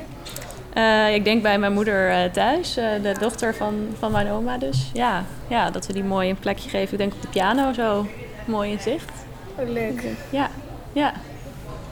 Eh, 0.73 1.15
ik 1.15 1.25
denk 1.25 1.43
bij 1.43 1.59
mijn 1.59 1.73
moeder 1.73 2.11
eh, 2.11 2.31
thuis, 2.31 2.77
eh, 2.77 3.03
de 3.03 3.15
dochter 3.21 3.55
van, 3.55 3.75
van 3.99 4.13
mijn 4.13 4.31
oma 4.31 4.59
dus. 4.59 4.91
Ja, 4.93 5.25
ja, 5.49 5.71
dat 5.71 5.87
we 5.87 5.93
die 5.93 6.05
mooi 6.05 6.31
een 6.31 6.39
plekje 6.39 6.69
geven. 6.69 6.93
Ik 6.93 6.99
denk 6.99 7.15
op 7.15 7.23
de 7.23 7.29
piano 7.29 7.73
zo. 7.73 8.07
Mooi 8.45 8.71
in 8.73 8.81
zicht. 8.81 9.11
Oh, 9.57 9.69
leuk. 9.69 10.05
Ja, 10.31 10.49
ja. 10.93 11.13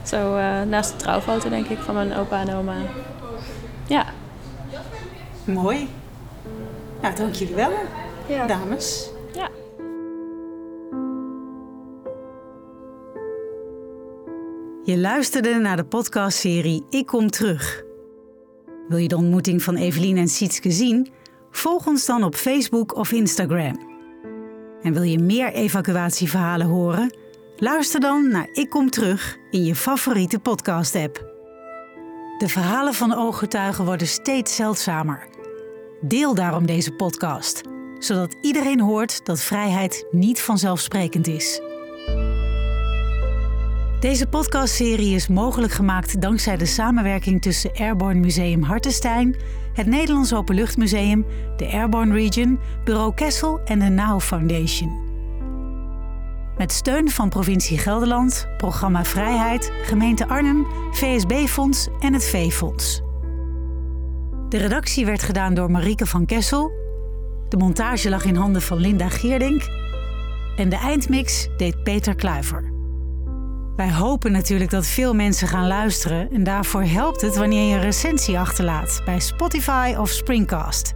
Zo 0.03 0.35
naast 0.65 0.91
de 0.91 0.97
trouwfoto 0.97 1.49
denk 1.49 1.67
ik 1.67 1.77
van 1.79 1.93
mijn 1.95 2.15
opa 2.15 2.39
en 2.41 2.55
oma. 2.55 2.73
Ja, 3.87 4.05
Mooi. 5.47 5.89
Nou, 7.01 7.15
dank 7.15 7.33
jullie 7.33 7.55
wel, 7.55 7.71
Ja. 8.27 8.47
dames. 8.47 9.09
ja. 9.33 9.49
Je 14.83 14.97
luisterde 14.97 15.53
naar 15.53 15.75
de 15.75 15.85
podcastserie 15.85 16.85
Ik 16.89 17.05
Kom 17.05 17.29
Terug. 17.29 17.83
Wil 18.87 18.97
je 18.97 19.07
de 19.07 19.15
ontmoeting 19.15 19.63
van 19.63 19.75
Evelien 19.75 20.17
en 20.17 20.27
Sietske 20.27 20.71
zien? 20.71 21.11
Volg 21.51 21.87
ons 21.87 22.05
dan 22.05 22.23
op 22.23 22.35
Facebook 22.35 22.95
of 22.95 23.11
Instagram. 23.11 23.79
En 24.81 24.93
wil 24.93 25.01
je 25.01 25.19
meer 25.19 25.53
evacuatieverhalen 25.53 26.67
horen? 26.67 27.15
Luister 27.57 27.99
dan 27.99 28.29
naar 28.29 28.49
Ik 28.53 28.69
Kom 28.69 28.89
Terug 28.89 29.37
in 29.51 29.63
je 29.63 29.75
favoriete 29.75 30.39
podcast-app. 30.39 31.25
De 32.37 32.47
verhalen 32.47 32.93
van 32.93 33.13
ooggetuigen 33.13 33.85
worden 33.85 34.07
steeds 34.07 34.55
zeldzamer. 34.55 35.27
Deel 36.01 36.35
daarom 36.35 36.65
deze 36.65 36.91
podcast, 36.91 37.61
zodat 37.99 38.35
iedereen 38.41 38.79
hoort 38.79 39.25
dat 39.25 39.41
vrijheid 39.41 40.07
niet 40.11 40.41
vanzelfsprekend 40.41 41.27
is. 41.27 41.61
Deze 43.99 44.27
podcastserie 44.27 45.15
is 45.15 45.27
mogelijk 45.27 45.73
gemaakt 45.73 46.21
dankzij 46.21 46.57
de 46.57 46.65
samenwerking 46.65 47.41
tussen 47.41 47.71
Airborne 47.73 48.19
Museum 48.19 48.61
Hartenstein, 48.61 49.35
het 49.73 49.87
Nederlands 49.87 50.33
Openluchtmuseum, 50.33 51.25
de 51.57 51.71
Airborne 51.71 52.13
Region, 52.13 52.59
Bureau 52.83 53.13
Kessel 53.13 53.59
en 53.65 53.79
de 53.79 53.89
NOW 53.89 54.21
Foundation. 54.21 55.05
Met 56.57 56.71
steun 56.71 57.09
van 57.09 57.29
provincie 57.29 57.77
Gelderland, 57.77 58.47
Programma 58.57 59.05
Vrijheid, 59.05 59.71
Gemeente 59.83 60.27
Arnhem, 60.27 60.65
VSB-fonds 60.91 61.87
en 61.99 62.13
het 62.13 62.25
V-fonds. 62.25 63.05
De 64.49 64.57
redactie 64.57 65.05
werd 65.05 65.23
gedaan 65.23 65.53
door 65.53 65.71
Marieke 65.71 66.05
van 66.05 66.25
Kessel. 66.25 66.71
De 67.49 67.57
montage 67.57 68.09
lag 68.09 68.25
in 68.25 68.35
handen 68.35 68.61
van 68.61 68.77
Linda 68.77 69.09
Geerdink. 69.09 69.61
En 70.55 70.69
de 70.69 70.75
eindmix 70.75 71.47
deed 71.57 71.83
Peter 71.83 72.15
Kluiver. 72.15 72.71
Wij 73.75 73.91
hopen 73.91 74.31
natuurlijk 74.31 74.69
dat 74.69 74.85
veel 74.85 75.13
mensen 75.13 75.47
gaan 75.47 75.67
luisteren 75.67 76.31
en 76.31 76.43
daarvoor 76.43 76.83
helpt 76.83 77.21
het 77.21 77.37
wanneer 77.37 77.67
je 77.69 77.75
een 77.75 77.81
recensie 77.81 78.39
achterlaat 78.39 79.01
bij 79.05 79.19
Spotify 79.19 79.95
of 79.97 80.09
Springcast. 80.09 80.93